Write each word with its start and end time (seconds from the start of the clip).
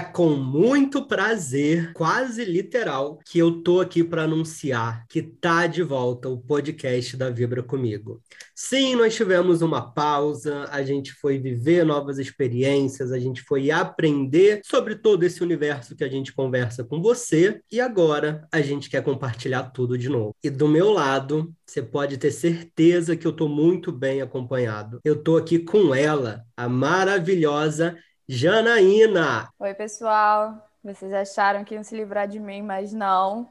é 0.00 0.02
com 0.02 0.30
muito 0.30 1.06
prazer, 1.06 1.92
quase 1.92 2.42
literal, 2.42 3.18
que 3.22 3.38
eu 3.38 3.62
tô 3.62 3.80
aqui 3.80 4.02
para 4.02 4.22
anunciar 4.22 5.04
que 5.06 5.20
tá 5.20 5.66
de 5.66 5.82
volta 5.82 6.26
o 6.26 6.38
podcast 6.38 7.18
da 7.18 7.28
Vibra 7.28 7.62
comigo. 7.62 8.22
Sim, 8.54 8.96
nós 8.96 9.14
tivemos 9.14 9.60
uma 9.60 9.92
pausa, 9.92 10.66
a 10.70 10.82
gente 10.82 11.12
foi 11.12 11.38
viver 11.38 11.84
novas 11.84 12.18
experiências, 12.18 13.12
a 13.12 13.18
gente 13.18 13.42
foi 13.42 13.70
aprender 13.70 14.62
sobre 14.64 14.94
todo 14.96 15.22
esse 15.22 15.42
universo 15.42 15.94
que 15.94 16.04
a 16.04 16.08
gente 16.08 16.32
conversa 16.32 16.82
com 16.82 17.02
você 17.02 17.60
e 17.70 17.78
agora 17.78 18.48
a 18.50 18.62
gente 18.62 18.88
quer 18.88 19.02
compartilhar 19.02 19.64
tudo 19.64 19.98
de 19.98 20.08
novo. 20.08 20.34
E 20.42 20.48
do 20.48 20.66
meu 20.66 20.90
lado, 20.90 21.52
você 21.66 21.82
pode 21.82 22.16
ter 22.16 22.30
certeza 22.30 23.16
que 23.16 23.26
eu 23.26 23.32
tô 23.32 23.48
muito 23.48 23.92
bem 23.92 24.22
acompanhado. 24.22 24.98
Eu 25.04 25.22
tô 25.22 25.36
aqui 25.36 25.58
com 25.58 25.94
ela, 25.94 26.42
a 26.56 26.68
maravilhosa 26.68 27.96
Janaína. 28.32 29.52
Oi, 29.58 29.74
pessoal. 29.74 30.64
Vocês 30.84 31.12
acharam 31.12 31.64
que 31.64 31.74
iam 31.74 31.82
se 31.82 31.96
livrar 31.96 32.28
de 32.28 32.38
mim, 32.38 32.62
mas 32.62 32.92
não. 32.92 33.50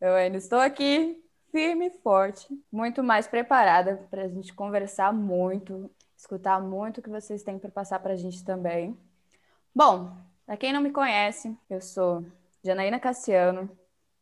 Eu 0.00 0.14
ainda 0.14 0.36
estou 0.36 0.58
aqui, 0.58 1.16
firme 1.52 1.86
e 1.86 2.02
forte, 2.02 2.48
muito 2.72 3.04
mais 3.04 3.28
preparada 3.28 4.04
para 4.10 4.24
a 4.24 4.28
gente 4.28 4.52
conversar 4.52 5.12
muito, 5.12 5.88
escutar 6.16 6.60
muito 6.60 6.98
o 6.98 7.02
que 7.02 7.08
vocês 7.08 7.44
têm 7.44 7.56
para 7.56 7.70
passar 7.70 8.00
para 8.00 8.14
a 8.14 8.16
gente 8.16 8.44
também. 8.44 8.98
Bom, 9.72 10.16
para 10.44 10.56
quem 10.56 10.72
não 10.72 10.80
me 10.80 10.90
conhece, 10.90 11.56
eu 11.70 11.80
sou 11.80 12.26
Janaína 12.64 12.98
Cassiano, 12.98 13.70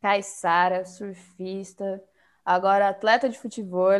caiçara, 0.02 0.84
surfista, 0.84 2.04
agora 2.44 2.90
atleta 2.90 3.26
de 3.26 3.38
futebol 3.38 3.92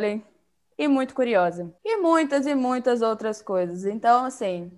e 0.77 0.87
muito 0.87 1.15
curiosa. 1.15 1.73
E 1.83 1.97
muitas 1.97 2.45
e 2.45 2.53
muitas 2.53 3.01
outras 3.01 3.41
coisas. 3.41 3.85
Então, 3.85 4.23
assim, 4.23 4.71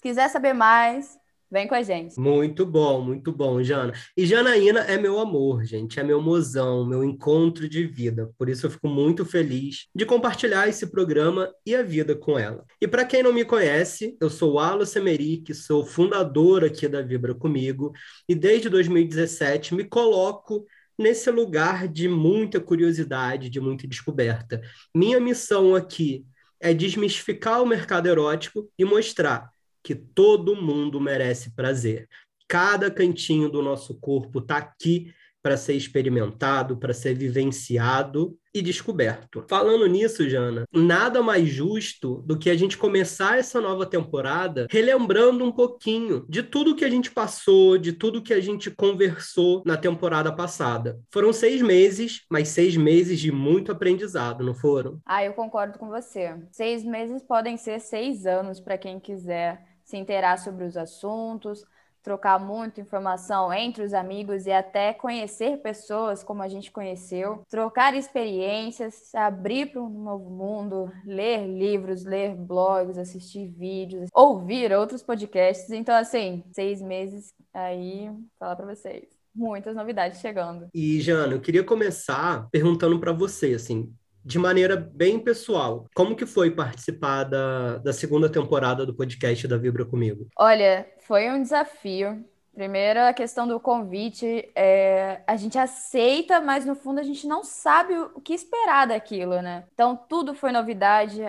se 0.00 0.08
quiser 0.08 0.30
saber 0.30 0.54
mais, 0.54 1.18
vem 1.50 1.68
com 1.68 1.74
a 1.74 1.82
gente. 1.82 2.18
Muito 2.18 2.64
bom, 2.64 3.02
muito 3.02 3.30
bom, 3.30 3.62
Jana. 3.62 3.92
E 4.16 4.24
Janaína 4.24 4.80
é 4.80 4.96
meu 4.96 5.20
amor, 5.20 5.62
gente, 5.62 6.00
é 6.00 6.02
meu 6.02 6.22
mozão, 6.22 6.86
meu 6.86 7.04
encontro 7.04 7.68
de 7.68 7.86
vida. 7.86 8.30
Por 8.38 8.48
isso 8.48 8.64
eu 8.64 8.70
fico 8.70 8.88
muito 8.88 9.26
feliz 9.26 9.88
de 9.94 10.06
compartilhar 10.06 10.66
esse 10.68 10.86
programa 10.86 11.52
e 11.66 11.74
a 11.74 11.82
vida 11.82 12.16
com 12.16 12.38
ela. 12.38 12.64
E 12.80 12.88
para 12.88 13.04
quem 13.04 13.22
não 13.22 13.30
me 13.30 13.44
conhece, 13.44 14.16
eu 14.18 14.30
sou 14.30 14.58
Alo 14.58 14.86
Semeric, 14.86 15.52
sou 15.52 15.84
fundador 15.84 16.64
aqui 16.64 16.88
da 16.88 17.02
Vibra 17.02 17.34
Comigo 17.34 17.92
e 18.26 18.34
desde 18.34 18.70
2017 18.70 19.74
me 19.74 19.84
coloco 19.84 20.64
nesse 20.98 21.30
lugar 21.30 21.86
de 21.86 22.08
muita 22.08 22.58
curiosidade, 22.58 23.50
de 23.50 23.60
muita 23.60 23.86
descoberta. 23.86 24.62
Minha 24.96 25.20
missão 25.20 25.74
aqui 25.74 26.24
é 26.58 26.72
desmistificar 26.72 27.62
o 27.62 27.66
mercado 27.66 28.06
erótico 28.06 28.66
e 28.78 28.84
mostrar 28.86 29.50
que 29.82 29.94
todo 29.94 30.60
mundo 30.60 31.00
merece 31.00 31.54
prazer. 31.54 32.08
Cada 32.48 32.90
cantinho 32.90 33.48
do 33.48 33.62
nosso 33.62 33.98
corpo 34.00 34.40
está 34.40 34.56
aqui 34.56 35.12
para 35.42 35.56
ser 35.56 35.74
experimentado, 35.74 36.76
para 36.76 36.92
ser 36.92 37.14
vivenciado 37.14 38.36
e 38.52 38.60
descoberto. 38.60 39.44
Falando 39.48 39.86
nisso, 39.86 40.28
Jana, 40.28 40.64
nada 40.72 41.22
mais 41.22 41.48
justo 41.48 42.22
do 42.26 42.36
que 42.36 42.50
a 42.50 42.56
gente 42.56 42.76
começar 42.76 43.38
essa 43.38 43.60
nova 43.60 43.86
temporada 43.86 44.66
relembrando 44.70 45.44
um 45.44 45.52
pouquinho 45.52 46.26
de 46.28 46.42
tudo 46.42 46.74
que 46.74 46.84
a 46.84 46.90
gente 46.90 47.10
passou, 47.10 47.78
de 47.78 47.92
tudo 47.92 48.22
que 48.22 48.34
a 48.34 48.40
gente 48.40 48.70
conversou 48.70 49.62
na 49.64 49.76
temporada 49.76 50.32
passada. 50.32 50.98
Foram 51.12 51.32
seis 51.32 51.62
meses, 51.62 52.22
mas 52.28 52.48
seis 52.48 52.76
meses 52.76 53.20
de 53.20 53.30
muito 53.30 53.70
aprendizado, 53.70 54.44
não 54.44 54.54
foram? 54.54 55.00
Ah, 55.06 55.24
eu 55.24 55.32
concordo 55.32 55.78
com 55.78 55.88
você. 55.88 56.36
Seis 56.50 56.84
meses 56.84 57.22
podem 57.22 57.56
ser 57.56 57.80
seis 57.80 58.26
anos 58.26 58.60
para 58.60 58.76
quem 58.76 58.98
quiser 58.98 59.69
se 59.90 59.96
inteirar 59.96 60.38
sobre 60.38 60.64
os 60.64 60.76
assuntos, 60.76 61.64
trocar 62.02 62.38
muita 62.38 62.80
informação 62.80 63.52
entre 63.52 63.84
os 63.84 63.92
amigos 63.92 64.46
e 64.46 64.52
até 64.52 64.92
conhecer 64.92 65.58
pessoas 65.58 66.22
como 66.22 66.42
a 66.42 66.48
gente 66.48 66.70
conheceu, 66.70 67.42
trocar 67.48 67.94
experiências, 67.94 69.14
abrir 69.14 69.66
para 69.66 69.82
um 69.82 69.88
novo 69.88 70.30
mundo, 70.30 70.90
ler 71.04 71.46
livros, 71.46 72.04
ler 72.04 72.34
blogs, 72.34 72.96
assistir 72.96 73.48
vídeos, 73.48 74.08
ouvir 74.14 74.72
outros 74.72 75.02
podcasts. 75.02 75.70
Então, 75.70 75.94
assim, 75.94 76.42
seis 76.52 76.80
meses 76.80 77.34
aí, 77.52 78.10
falar 78.38 78.56
para 78.56 78.74
vocês. 78.74 79.04
Muitas 79.34 79.76
novidades 79.76 80.20
chegando. 80.20 80.68
E, 80.74 81.00
Jana, 81.00 81.34
eu 81.34 81.40
queria 81.40 81.62
começar 81.62 82.48
perguntando 82.50 82.98
para 82.98 83.12
você, 83.12 83.54
assim, 83.54 83.92
de 84.24 84.38
maneira 84.38 84.76
bem 84.76 85.18
pessoal. 85.18 85.86
Como 85.94 86.16
que 86.16 86.26
foi 86.26 86.50
participar 86.50 87.24
da, 87.24 87.78
da 87.78 87.92
segunda 87.92 88.28
temporada 88.28 88.84
do 88.84 88.94
podcast 88.94 89.46
da 89.48 89.56
Vibra 89.56 89.84
Comigo? 89.84 90.28
Olha, 90.36 90.86
foi 91.00 91.30
um 91.30 91.42
desafio. 91.42 92.24
Primeiro, 92.52 93.00
a 93.00 93.12
questão 93.12 93.46
do 93.46 93.60
convite, 93.60 94.50
é, 94.54 95.22
a 95.26 95.36
gente 95.36 95.56
aceita, 95.56 96.40
mas 96.40 96.66
no 96.66 96.74
fundo 96.74 97.00
a 97.00 97.02
gente 97.02 97.26
não 97.26 97.44
sabe 97.44 97.94
o 97.96 98.20
que 98.20 98.34
esperar 98.34 98.88
daquilo, 98.88 99.40
né? 99.40 99.64
Então, 99.72 99.96
tudo 99.96 100.34
foi 100.34 100.50
novidade, 100.50 101.22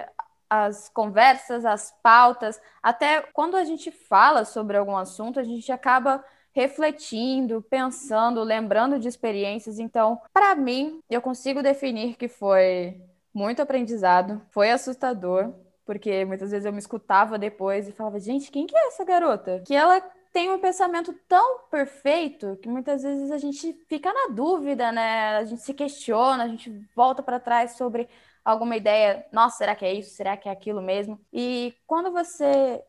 as 0.50 0.90
conversas, 0.90 1.64
as 1.64 1.98
pautas, 2.04 2.60
até 2.84 3.22
quando 3.34 3.56
a 3.56 3.64
gente 3.64 3.92
fala 3.92 4.44
sobre 4.44 4.76
algum 4.76 4.98
assunto, 4.98 5.40
a 5.40 5.44
gente 5.44 5.72
acaba 5.72 6.22
refletindo, 6.54 7.62
pensando, 7.62 8.44
lembrando 8.44 9.00
de 9.00 9.08
experiências. 9.08 9.80
Então, 9.80 10.20
para 10.34 10.56
mim, 10.56 11.00
eu 11.10 11.22
consigo 11.22 11.62
definir 11.62 12.16
que 12.16 12.28
foi 12.28 13.02
muito 13.34 13.62
aprendizado, 13.62 14.42
foi 14.52 14.72
assustador, 14.72 15.54
porque 15.86 16.26
muitas 16.26 16.52
vezes 16.52 16.66
eu 16.66 16.74
me 16.74 16.80
escutava 16.80 17.38
depois 17.38 17.88
e 17.88 17.92
falava: 17.92 18.20
gente, 18.20 18.52
quem 18.52 18.66
que 18.66 18.76
é 18.76 18.88
essa 18.88 19.04
garota? 19.06 19.62
Que 19.66 19.74
ela 19.74 20.02
tem 20.32 20.50
um 20.50 20.60
pensamento 20.60 21.14
tão 21.28 21.60
perfeito 21.70 22.58
que 22.62 22.70
muitas 22.70 23.04
vezes 23.04 23.32
a 23.32 23.38
gente 23.38 23.74
fica 23.88 24.12
na 24.14 24.34
dúvida, 24.34 24.92
né? 24.92 25.38
A 25.38 25.44
gente 25.44 25.62
se 25.62 25.74
questiona, 25.74 26.44
a 26.44 26.48
gente 26.48 26.70
volta 26.96 27.22
para 27.22 27.40
trás 27.40 27.72
sobre 27.72 28.08
alguma 28.44 28.76
ideia. 28.76 29.26
Nossa, 29.32 29.58
será 29.58 29.76
que 29.76 29.86
é 29.86 29.94
isso? 29.94 30.16
Será 30.16 30.38
que 30.38 30.48
é 30.48 30.52
aquilo 30.52 30.82
mesmo? 30.82 31.20
E 31.34 31.74
quando 31.86 32.12
você 32.12 32.82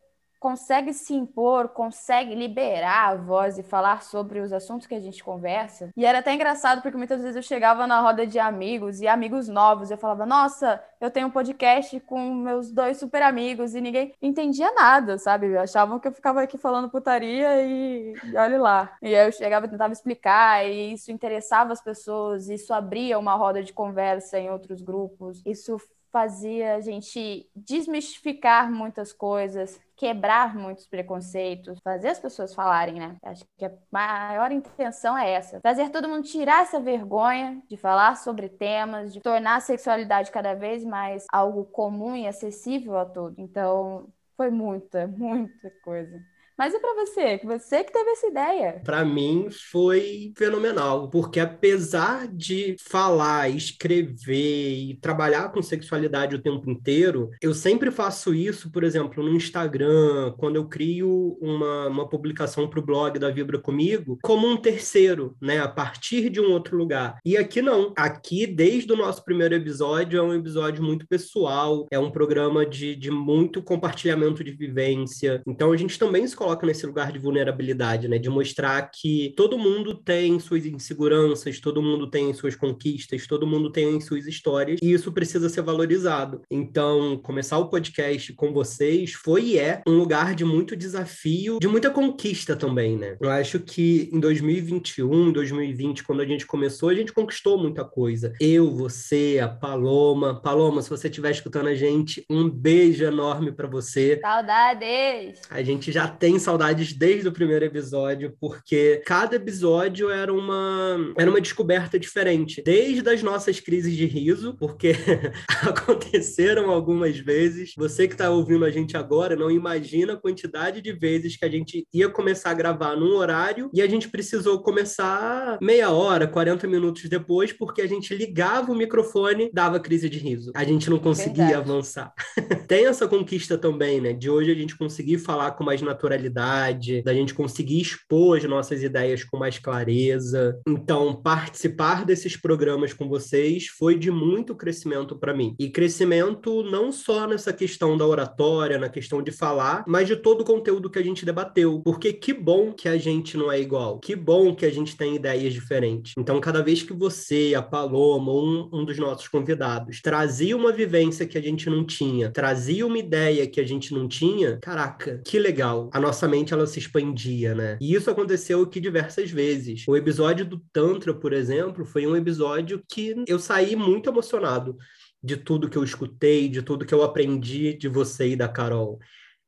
consegue 0.43 0.93
se 0.93 1.13
impor, 1.13 1.69
consegue 1.69 2.35
liberar 2.35 3.11
a 3.11 3.15
voz 3.15 3.57
e 3.57 3.63
falar 3.63 4.03
sobre 4.03 4.41
os 4.41 4.51
assuntos 4.51 4.85
que 4.85 4.93
a 4.93 4.99
gente 4.99 5.23
conversa. 5.23 5.89
E 5.95 6.05
era 6.05 6.19
até 6.19 6.33
engraçado 6.33 6.81
porque 6.81 6.97
muitas 6.97 7.21
vezes 7.21 7.37
eu 7.37 7.41
chegava 7.41 7.87
na 7.87 8.01
roda 8.01 8.27
de 8.27 8.37
amigos 8.37 8.99
e 8.99 9.07
amigos 9.07 9.47
novos, 9.47 9.89
eu 9.89 9.97
falava: 9.97 10.25
"Nossa, 10.25 10.83
eu 10.99 11.09
tenho 11.09 11.27
um 11.27 11.31
podcast 11.31 11.97
com 12.01 12.33
meus 12.35 12.73
dois 12.73 12.97
super 12.97 13.21
amigos" 13.21 13.73
e 13.73 13.79
ninguém 13.79 14.13
entendia 14.21 14.69
nada, 14.73 15.17
sabe? 15.17 15.55
Achavam 15.57 15.97
que 15.97 16.09
eu 16.09 16.11
ficava 16.11 16.41
aqui 16.41 16.57
falando 16.57 16.89
putaria 16.89 17.61
e, 17.63 18.13
e 18.25 18.35
olhe 18.35 18.57
lá. 18.57 18.97
E 19.01 19.15
aí 19.15 19.27
eu 19.27 19.31
chegava 19.31 19.65
e 19.65 19.69
tentava 19.69 19.93
explicar 19.93 20.65
e 20.65 20.91
isso 20.91 21.09
interessava 21.09 21.71
as 21.71 21.81
pessoas, 21.81 22.49
isso 22.49 22.73
abria 22.73 23.17
uma 23.17 23.35
roda 23.35 23.63
de 23.63 23.71
conversa 23.71 24.37
em 24.37 24.49
outros 24.49 24.81
grupos. 24.81 25.41
Isso 25.45 25.77
fazia 26.13 26.75
a 26.75 26.81
gente 26.81 27.49
desmistificar 27.55 28.71
muitas 28.71 29.11
coisas, 29.11 29.81
quebrar 29.97 30.55
muitos 30.55 30.85
preconceitos, 30.87 31.79
fazer 31.83 32.09
as 32.09 32.19
pessoas 32.19 32.53
falarem, 32.53 32.95
né? 32.99 33.17
Acho 33.23 33.43
que 33.57 33.65
a 33.65 33.73
maior 33.91 34.51
intenção 34.51 35.17
é 35.17 35.31
essa: 35.31 35.59
fazer 35.61 35.89
todo 35.89 36.07
mundo 36.07 36.23
tirar 36.23 36.61
essa 36.61 36.79
vergonha 36.79 37.61
de 37.67 37.75
falar 37.75 38.15
sobre 38.15 38.47
temas, 38.47 39.11
de 39.11 39.21
tornar 39.21 39.55
a 39.57 39.59
sexualidade 39.59 40.31
cada 40.31 40.53
vez 40.53 40.85
mais 40.85 41.25
algo 41.31 41.65
comum 41.65 42.15
e 42.15 42.27
acessível 42.27 42.97
a 42.97 43.05
todos. 43.05 43.39
Então, 43.39 44.07
foi 44.37 44.51
muita, 44.51 45.07
muita 45.17 45.71
coisa. 45.83 46.32
Mas 46.57 46.73
e 46.73 46.79
para 46.79 47.05
você? 47.05 47.39
Você 47.43 47.83
que 47.83 47.91
teve 47.91 48.09
essa 48.11 48.27
ideia? 48.27 48.81
Para 48.83 49.03
mim 49.03 49.47
foi 49.71 50.31
fenomenal, 50.37 51.09
porque 51.09 51.39
apesar 51.39 52.27
de 52.27 52.75
falar, 52.79 53.49
escrever 53.49 54.73
e 54.73 54.97
trabalhar 55.01 55.51
com 55.51 55.61
sexualidade 55.61 56.35
o 56.35 56.41
tempo 56.41 56.69
inteiro, 56.69 57.29
eu 57.41 57.53
sempre 57.53 57.91
faço 57.91 58.33
isso, 58.33 58.71
por 58.71 58.83
exemplo, 58.83 59.23
no 59.23 59.35
Instagram, 59.35 60.33
quando 60.37 60.55
eu 60.55 60.67
crio 60.67 61.37
uma, 61.41 61.87
uma 61.87 62.09
publicação 62.09 62.67
para 62.67 62.79
o 62.79 62.85
blog 62.85 63.17
da 63.17 63.31
Vibra 63.31 63.59
Comigo, 63.59 64.17
como 64.21 64.47
um 64.47 64.57
terceiro, 64.57 65.35
né? 65.41 65.59
A 65.59 65.67
partir 65.67 66.29
de 66.29 66.39
um 66.39 66.51
outro 66.51 66.77
lugar. 66.77 67.17
E 67.25 67.37
aqui 67.37 67.61
não. 67.61 67.93
Aqui, 67.97 68.45
desde 68.45 68.91
o 68.91 68.97
nosso 68.97 69.23
primeiro 69.23 69.55
episódio, 69.55 70.19
é 70.19 70.21
um 70.21 70.33
episódio 70.33 70.83
muito 70.83 71.07
pessoal, 71.07 71.87
é 71.91 71.97
um 71.97 72.11
programa 72.11 72.65
de, 72.65 72.95
de 72.95 73.09
muito 73.09 73.61
compartilhamento 73.61 74.43
de 74.43 74.51
vivência. 74.51 75.41
Então 75.47 75.71
a 75.71 75.77
gente 75.77 75.97
também 75.97 76.27
se 76.27 76.35
coloca 76.43 76.67
nesse 76.67 76.85
lugar 76.85 77.09
de 77.09 77.19
vulnerabilidade, 77.19 78.09
né? 78.09 78.17
De 78.17 78.29
mostrar 78.29 78.81
que 78.91 79.33
todo 79.37 79.57
mundo 79.57 79.95
tem 79.95 80.37
suas 80.41 80.65
inseguranças, 80.65 81.59
todo 81.61 81.81
mundo 81.81 82.09
tem 82.09 82.33
suas 82.33 82.53
conquistas, 82.53 83.25
todo 83.25 83.47
mundo 83.47 83.71
tem 83.71 84.01
suas 84.01 84.27
histórias, 84.27 84.77
e 84.83 84.91
isso 84.91 85.11
precisa 85.13 85.47
ser 85.47 85.61
valorizado. 85.61 86.41
Então, 86.51 87.17
começar 87.17 87.57
o 87.59 87.69
podcast 87.69 88.33
com 88.33 88.51
vocês 88.51 89.13
foi 89.13 89.43
e 89.43 89.57
é 89.57 89.81
um 89.87 89.97
lugar 89.97 90.35
de 90.35 90.43
muito 90.43 90.75
desafio, 90.75 91.59
de 91.59 91.67
muita 91.67 91.89
conquista 91.89 92.57
também, 92.57 92.97
né? 92.97 93.15
Eu 93.21 93.29
acho 93.29 93.59
que 93.61 94.09
em 94.11 94.19
2021, 94.19 95.31
2020, 95.31 96.03
quando 96.03 96.21
a 96.21 96.25
gente 96.25 96.45
começou, 96.45 96.89
a 96.89 96.93
gente 96.93 97.13
conquistou 97.13 97.57
muita 97.57 97.85
coisa. 97.85 98.33
Eu, 98.41 98.69
você, 98.69 99.39
a 99.41 99.47
Paloma. 99.47 100.41
Paloma, 100.41 100.81
se 100.81 100.89
você 100.89 101.07
estiver 101.07 101.31
escutando 101.31 101.67
a 101.67 101.75
gente, 101.75 102.25
um 102.29 102.49
beijo 102.49 103.05
enorme 103.05 103.53
para 103.53 103.67
você. 103.67 104.19
Saudades! 104.21 105.41
A 105.49 105.63
gente 105.63 105.89
já 105.89 106.05
tem 106.07 106.32
tenho 106.33 106.39
saudades 106.39 106.93
desde 106.93 107.27
o 107.27 107.31
primeiro 107.31 107.63
episódio, 107.63 108.35
porque 108.39 109.03
cada 109.05 109.35
episódio 109.35 110.09
era 110.09 110.33
uma, 110.33 111.13
era 111.15 111.29
uma 111.29 111.39
descoberta 111.39 111.99
diferente. 111.99 112.63
Desde 112.65 113.07
as 113.07 113.21
nossas 113.21 113.59
crises 113.59 113.95
de 113.95 114.05
riso, 114.05 114.55
porque 114.57 114.93
aconteceram 115.61 116.71
algumas 116.71 117.19
vezes. 117.19 117.73
Você 117.77 118.07
que 118.07 118.15
está 118.15 118.31
ouvindo 118.31 118.65
a 118.65 118.71
gente 118.71 118.97
agora 118.97 119.35
não 119.35 119.51
imagina 119.51 120.13
a 120.13 120.17
quantidade 120.17 120.81
de 120.81 120.91
vezes 120.91 121.37
que 121.37 121.45
a 121.45 121.49
gente 121.49 121.85
ia 121.93 122.09
começar 122.09 122.49
a 122.49 122.55
gravar 122.55 122.95
num 122.95 123.15
horário 123.15 123.69
e 123.71 123.81
a 123.81 123.87
gente 123.87 124.09
precisou 124.09 124.61
começar 124.63 125.59
meia 125.61 125.91
hora, 125.91 126.27
40 126.27 126.67
minutos 126.67 127.07
depois, 127.07 127.53
porque 127.53 127.81
a 127.81 127.87
gente 127.87 128.15
ligava 128.15 128.71
o 128.71 128.75
microfone, 128.75 129.51
dava 129.53 129.79
crise 129.79 130.09
de 130.09 130.17
riso. 130.17 130.51
A 130.55 130.63
gente 130.63 130.89
não 130.89 130.97
conseguia 130.97 131.45
Verdade. 131.47 131.69
avançar. 131.69 132.13
Tem 132.67 132.87
essa 132.87 133.07
conquista 133.07 133.55
também, 133.55 134.01
né? 134.01 134.13
De 134.13 134.29
hoje 134.29 134.51
a 134.51 134.55
gente 134.55 134.75
conseguir 134.75 135.19
falar 135.19 135.51
com 135.51 135.63
mais 135.63 135.81
naturalidade, 135.81 136.22
da 136.29 137.13
gente 137.13 137.33
conseguir 137.33 137.81
expor 137.81 138.37
as 138.37 138.43
nossas 138.43 138.83
ideias 138.83 139.23
com 139.23 139.37
mais 139.37 139.59
clareza. 139.59 140.59
Então, 140.67 141.15
participar 141.15 142.05
desses 142.05 142.35
programas 142.35 142.93
com 142.93 143.07
vocês 143.07 143.67
foi 143.67 143.97
de 143.97 144.11
muito 144.11 144.55
crescimento 144.55 145.17
para 145.17 145.33
mim. 145.33 145.55
E 145.59 145.69
crescimento 145.69 146.63
não 146.63 146.91
só 146.91 147.27
nessa 147.27 147.53
questão 147.53 147.97
da 147.97 148.05
oratória, 148.05 148.77
na 148.77 148.89
questão 148.89 149.21
de 149.21 149.31
falar, 149.31 149.83
mas 149.87 150.07
de 150.07 150.15
todo 150.15 150.41
o 150.41 150.45
conteúdo 150.45 150.89
que 150.89 150.99
a 150.99 151.03
gente 151.03 151.25
debateu. 151.25 151.81
Porque 151.83 152.13
que 152.13 152.33
bom 152.33 152.71
que 152.71 152.87
a 152.87 152.97
gente 152.97 153.37
não 153.37 153.51
é 153.51 153.59
igual. 153.59 153.99
Que 153.99 154.15
bom 154.15 154.55
que 154.55 154.65
a 154.65 154.71
gente 154.71 154.95
tem 154.95 155.15
ideias 155.15 155.53
diferentes. 155.53 156.13
Então, 156.17 156.39
cada 156.39 156.61
vez 156.61 156.83
que 156.83 156.93
você, 156.93 157.53
a 157.55 157.61
Paloma, 157.61 158.31
um, 158.31 158.69
um 158.71 158.85
dos 158.85 158.97
nossos 158.97 159.27
convidados, 159.27 160.01
trazia 160.01 160.55
uma 160.55 160.71
vivência 160.71 161.25
que 161.25 161.37
a 161.37 161.41
gente 161.41 161.69
não 161.69 161.85
tinha, 161.85 162.31
trazia 162.31 162.85
uma 162.85 162.97
ideia 162.97 163.47
que 163.47 163.59
a 163.59 163.65
gente 163.65 163.93
não 163.93 164.07
tinha, 164.07 164.59
caraca, 164.61 165.21
que 165.25 165.39
legal. 165.39 165.89
A 165.93 165.99
nossa 165.99 166.12
mente 166.27 166.53
ela 166.53 166.67
se 166.67 166.79
expandia, 166.79 167.55
né? 167.55 167.77
E 167.81 167.93
isso 167.93 168.09
aconteceu 168.09 168.61
aqui 168.61 168.79
diversas 168.79 169.31
vezes. 169.31 169.85
O 169.87 169.95
episódio 169.95 170.45
do 170.45 170.61
Tantra, 170.71 171.13
por 171.13 171.33
exemplo, 171.33 171.85
foi 171.85 172.05
um 172.05 172.15
episódio 172.15 172.83
que 172.89 173.15
eu 173.27 173.39
saí 173.39 173.75
muito 173.75 174.09
emocionado 174.09 174.77
de 175.21 175.37
tudo 175.37 175.69
que 175.69 175.77
eu 175.77 175.83
escutei, 175.83 176.49
de 176.49 176.61
tudo 176.61 176.85
que 176.85 176.93
eu 176.93 177.03
aprendi 177.03 177.73
de 177.73 177.87
você 177.87 178.29
e 178.29 178.35
da 178.35 178.47
Carol. 178.47 178.99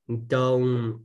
Então, 0.07 1.01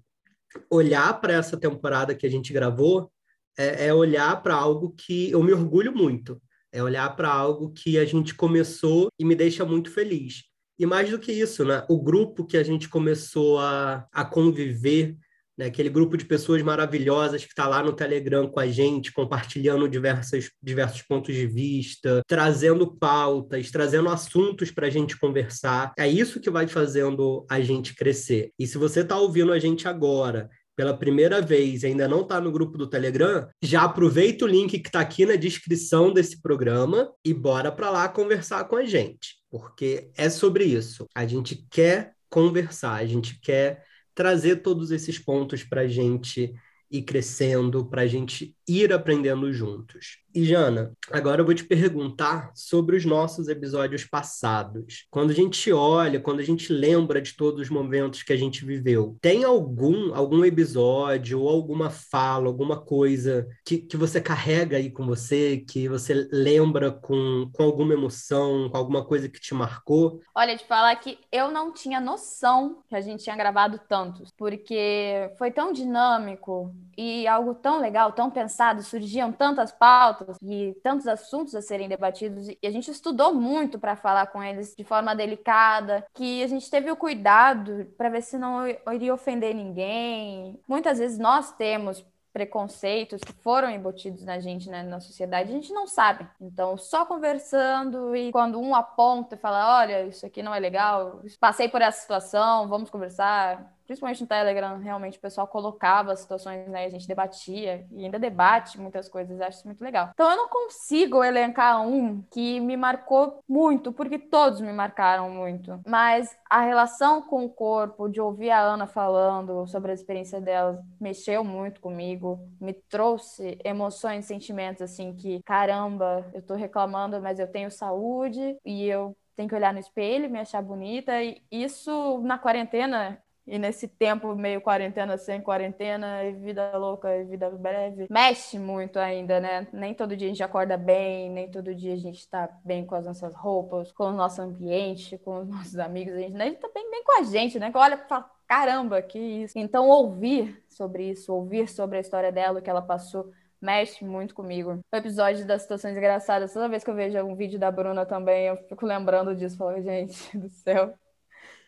olhar 0.70 1.20
para 1.20 1.34
essa 1.34 1.56
temporada 1.56 2.14
que 2.14 2.26
a 2.26 2.30
gente 2.30 2.52
gravou 2.52 3.10
é, 3.58 3.86
é 3.86 3.94
olhar 3.94 4.42
para 4.42 4.54
algo 4.54 4.94
que 4.96 5.30
eu 5.30 5.42
me 5.42 5.52
orgulho 5.52 5.92
muito. 5.92 6.40
É 6.72 6.82
olhar 6.82 7.14
para 7.16 7.28
algo 7.28 7.72
que 7.72 7.98
a 7.98 8.04
gente 8.04 8.34
começou 8.34 9.08
e 9.18 9.24
me 9.24 9.34
deixa 9.34 9.64
muito 9.64 9.90
feliz. 9.90 10.44
E 10.78 10.86
mais 10.86 11.10
do 11.10 11.18
que 11.18 11.30
isso, 11.30 11.64
né? 11.64 11.84
O 11.90 12.00
grupo 12.00 12.46
que 12.46 12.56
a 12.56 12.62
gente 12.62 12.88
começou 12.88 13.58
a, 13.58 14.06
a 14.10 14.24
conviver, 14.24 15.14
né? 15.60 15.66
aquele 15.66 15.90
grupo 15.90 16.16
de 16.16 16.24
pessoas 16.24 16.62
maravilhosas 16.62 17.44
que 17.44 17.50
está 17.50 17.68
lá 17.68 17.82
no 17.82 17.92
Telegram 17.92 18.48
com 18.48 18.58
a 18.58 18.66
gente, 18.66 19.12
compartilhando 19.12 19.86
diversas, 19.86 20.50
diversos 20.62 21.02
pontos 21.02 21.34
de 21.34 21.46
vista, 21.46 22.22
trazendo 22.26 22.96
pautas, 22.96 23.70
trazendo 23.70 24.08
assuntos 24.08 24.70
para 24.70 24.86
a 24.86 24.90
gente 24.90 25.18
conversar. 25.18 25.92
É 25.98 26.08
isso 26.08 26.40
que 26.40 26.50
vai 26.50 26.66
fazendo 26.66 27.44
a 27.48 27.60
gente 27.60 27.94
crescer. 27.94 28.50
E 28.58 28.66
se 28.66 28.78
você 28.78 29.00
está 29.00 29.18
ouvindo 29.18 29.52
a 29.52 29.58
gente 29.58 29.86
agora 29.86 30.48
pela 30.74 30.96
primeira 30.96 31.42
vez 31.42 31.82
e 31.82 31.88
ainda 31.88 32.08
não 32.08 32.22
está 32.22 32.40
no 32.40 32.50
grupo 32.50 32.78
do 32.78 32.88
Telegram, 32.88 33.46
já 33.62 33.82
aproveita 33.82 34.46
o 34.46 34.48
link 34.48 34.78
que 34.78 34.88
está 34.88 35.00
aqui 35.00 35.26
na 35.26 35.36
descrição 35.36 36.10
desse 36.10 36.40
programa 36.40 37.12
e 37.22 37.34
bora 37.34 37.70
para 37.70 37.90
lá 37.90 38.08
conversar 38.08 38.64
com 38.64 38.76
a 38.76 38.84
gente, 38.86 39.34
porque 39.50 40.10
é 40.16 40.30
sobre 40.30 40.64
isso. 40.64 41.06
A 41.14 41.26
gente 41.26 41.66
quer 41.70 42.14
conversar, 42.30 42.94
a 42.94 43.04
gente 43.04 43.38
quer 43.42 43.84
trazer 44.14 44.56
todos 44.62 44.90
esses 44.90 45.18
pontos 45.18 45.62
para 45.64 45.82
a 45.82 45.88
gente 45.88 46.54
ir 46.90 47.02
crescendo, 47.02 47.84
para 47.86 48.02
a 48.02 48.06
gente 48.06 48.54
ir 48.66 48.92
aprendendo 48.92 49.52
juntos. 49.52 50.18
E 50.32 50.44
Jana, 50.44 50.92
agora 51.10 51.40
eu 51.40 51.44
vou 51.44 51.54
te 51.54 51.64
perguntar 51.64 52.52
sobre 52.54 52.96
os 52.96 53.04
nossos 53.04 53.48
episódios 53.48 54.04
passados. 54.04 55.06
Quando 55.10 55.30
a 55.30 55.34
gente 55.34 55.72
olha, 55.72 56.20
quando 56.20 56.38
a 56.38 56.44
gente 56.44 56.72
lembra 56.72 57.20
de 57.20 57.34
todos 57.34 57.60
os 57.60 57.68
momentos 57.68 58.22
que 58.22 58.32
a 58.32 58.36
gente 58.36 58.64
viveu, 58.64 59.16
tem 59.20 59.42
algum 59.42 60.14
algum 60.14 60.44
episódio 60.44 61.40
ou 61.40 61.48
alguma 61.48 61.90
fala, 61.90 62.46
alguma 62.46 62.80
coisa 62.80 63.48
que, 63.64 63.78
que 63.78 63.96
você 63.96 64.20
carrega 64.20 64.76
aí 64.76 64.88
com 64.90 65.04
você, 65.04 65.64
que 65.68 65.88
você 65.88 66.28
lembra 66.30 66.92
com, 66.92 67.50
com 67.52 67.64
alguma 67.64 67.94
emoção, 67.94 68.68
com 68.70 68.76
alguma 68.76 69.04
coisa 69.04 69.28
que 69.28 69.40
te 69.40 69.52
marcou? 69.52 70.20
Olha, 70.32 70.56
te 70.56 70.64
falar 70.64 70.94
que 70.96 71.18
eu 71.32 71.50
não 71.50 71.72
tinha 71.72 72.00
noção 72.00 72.84
que 72.88 72.94
a 72.94 73.00
gente 73.00 73.24
tinha 73.24 73.36
gravado 73.36 73.80
tantos, 73.88 74.30
porque 74.36 75.28
foi 75.36 75.50
tão 75.50 75.72
dinâmico 75.72 76.72
e 76.96 77.26
algo 77.26 77.54
tão 77.54 77.80
legal, 77.80 78.12
tão 78.12 78.30
pensado, 78.30 78.82
surgiam 78.82 79.32
tantas 79.32 79.72
pautas 79.72 80.36
e 80.42 80.76
tantos 80.82 81.06
assuntos 81.06 81.54
a 81.54 81.62
serem 81.62 81.88
debatidos 81.88 82.48
e 82.48 82.58
a 82.66 82.70
gente 82.70 82.90
estudou 82.90 83.34
muito 83.34 83.78
para 83.78 83.96
falar 83.96 84.26
com 84.28 84.42
eles 84.42 84.74
de 84.76 84.84
forma 84.84 85.14
delicada, 85.14 86.04
que 86.14 86.42
a 86.42 86.46
gente 86.46 86.70
teve 86.70 86.90
o 86.90 86.96
cuidado 86.96 87.86
para 87.96 88.08
ver 88.08 88.22
se 88.22 88.36
não 88.38 88.66
iria 88.92 89.14
ofender 89.14 89.54
ninguém. 89.54 90.60
Muitas 90.68 90.98
vezes 90.98 91.18
nós 91.18 91.52
temos 91.52 92.04
preconceitos 92.32 93.20
que 93.20 93.32
foram 93.32 93.70
embutidos 93.70 94.24
na 94.24 94.38
gente, 94.38 94.68
né, 94.70 94.82
na 94.82 95.00
sociedade, 95.00 95.50
a 95.50 95.54
gente 95.54 95.72
não 95.72 95.86
sabe. 95.86 96.28
Então, 96.40 96.76
só 96.78 97.04
conversando 97.04 98.14
e 98.14 98.30
quando 98.30 98.60
um 98.60 98.74
aponta 98.74 99.34
e 99.34 99.38
fala, 99.38 99.80
olha, 99.80 100.06
isso 100.06 100.24
aqui 100.24 100.42
não 100.42 100.54
é 100.54 100.60
legal, 100.60 101.22
passei 101.40 101.68
por 101.68 101.82
essa 101.82 102.00
situação, 102.00 102.68
vamos 102.68 102.90
conversar, 102.90 103.74
principalmente 103.90 104.20
no 104.20 104.28
Telegram, 104.28 104.78
realmente 104.78 105.18
o 105.18 105.20
pessoal 105.20 105.48
colocava 105.48 106.12
as 106.12 106.20
situações, 106.20 106.68
né? 106.68 106.84
A 106.84 106.90
gente 106.90 107.08
debatia 107.08 107.84
e 107.90 108.04
ainda 108.04 108.20
debate 108.20 108.80
muitas 108.80 109.08
coisas, 109.08 109.40
acho 109.40 109.58
isso 109.58 109.66
muito 109.66 109.82
legal. 109.82 110.10
Então 110.14 110.30
eu 110.30 110.36
não 110.36 110.48
consigo 110.48 111.24
elencar 111.24 111.82
um 111.84 112.22
que 112.30 112.60
me 112.60 112.76
marcou 112.76 113.40
muito, 113.48 113.92
porque 113.92 114.16
todos 114.16 114.60
me 114.60 114.72
marcaram 114.72 115.28
muito. 115.28 115.80
Mas 115.84 116.36
a 116.48 116.60
relação 116.60 117.20
com 117.20 117.44
o 117.44 117.50
corpo, 117.50 118.08
de 118.08 118.20
ouvir 118.20 118.50
a 118.50 118.60
Ana 118.60 118.86
falando 118.86 119.66
sobre 119.66 119.90
a 119.90 119.94
experiência 119.94 120.40
dela, 120.40 120.80
mexeu 121.00 121.42
muito 121.42 121.80
comigo, 121.80 122.38
me 122.60 122.72
trouxe 122.72 123.58
emoções, 123.64 124.24
sentimentos 124.24 124.82
assim 124.82 125.16
que, 125.16 125.42
caramba, 125.42 126.24
eu 126.32 126.42
tô 126.42 126.54
reclamando, 126.54 127.20
mas 127.20 127.40
eu 127.40 127.50
tenho 127.50 127.72
saúde 127.72 128.56
e 128.64 128.86
eu 128.86 129.16
tenho 129.34 129.48
que 129.48 129.54
olhar 129.54 129.72
no 129.72 129.80
espelho, 129.80 130.30
me 130.30 130.38
achar 130.38 130.62
bonita. 130.62 131.20
E 131.20 131.42
isso 131.50 132.20
na 132.22 132.38
quarentena 132.38 133.20
e 133.50 133.58
nesse 133.58 133.88
tempo 133.88 134.36
meio 134.36 134.60
quarentena, 134.60 135.18
sem 135.18 135.40
quarentena, 135.40 136.22
e 136.24 136.32
vida 136.32 136.70
louca, 136.78 137.16
e 137.16 137.24
vida 137.24 137.50
breve, 137.50 138.06
mexe 138.08 138.60
muito 138.60 138.96
ainda, 138.96 139.40
né? 139.40 139.66
Nem 139.72 139.92
todo 139.92 140.16
dia 140.16 140.28
a 140.28 140.30
gente 140.30 140.42
acorda 140.42 140.76
bem, 140.76 141.28
nem 141.28 141.50
todo 141.50 141.74
dia 141.74 141.94
a 141.94 141.96
gente 141.96 142.28
tá 142.28 142.48
bem 142.64 142.86
com 142.86 142.94
as 142.94 143.06
nossas 143.06 143.34
roupas, 143.34 143.90
com 143.90 144.04
o 144.04 144.12
nosso 144.12 144.40
ambiente, 144.40 145.18
com 145.18 145.40
os 145.40 145.48
nossos 145.50 145.76
amigos, 145.80 146.14
a 146.14 146.18
gente 146.20 146.34
nem 146.34 146.54
tá 146.54 146.70
bem, 146.72 146.88
bem 146.92 147.02
com 147.02 147.20
a 147.20 147.24
gente, 147.24 147.58
né? 147.58 147.72
Olha 147.74 147.94
e 147.96 148.08
fala, 148.08 148.30
caramba, 148.46 149.02
que 149.02 149.18
isso. 149.18 149.58
Então, 149.58 149.88
ouvir 149.88 150.64
sobre 150.68 151.10
isso, 151.10 151.34
ouvir 151.34 151.68
sobre 151.68 151.98
a 151.98 152.00
história 152.00 152.30
dela, 152.30 152.60
o 152.60 152.62
que 152.62 152.70
ela 152.70 152.82
passou, 152.82 153.32
mexe 153.60 154.04
muito 154.04 154.32
comigo. 154.32 154.78
O 154.92 154.96
episódio 154.96 155.44
das 155.44 155.62
situações 155.62 155.96
engraçadas, 155.96 156.52
toda 156.52 156.68
vez 156.68 156.84
que 156.84 156.90
eu 156.90 156.94
vejo 156.94 157.18
um 157.24 157.34
vídeo 157.34 157.58
da 157.58 157.70
Bruna 157.70 158.06
também, 158.06 158.46
eu 158.46 158.56
fico 158.68 158.86
lembrando 158.86 159.34
disso, 159.34 159.56
falo, 159.56 159.82
gente 159.82 160.38
do 160.38 160.48
céu 160.48 160.94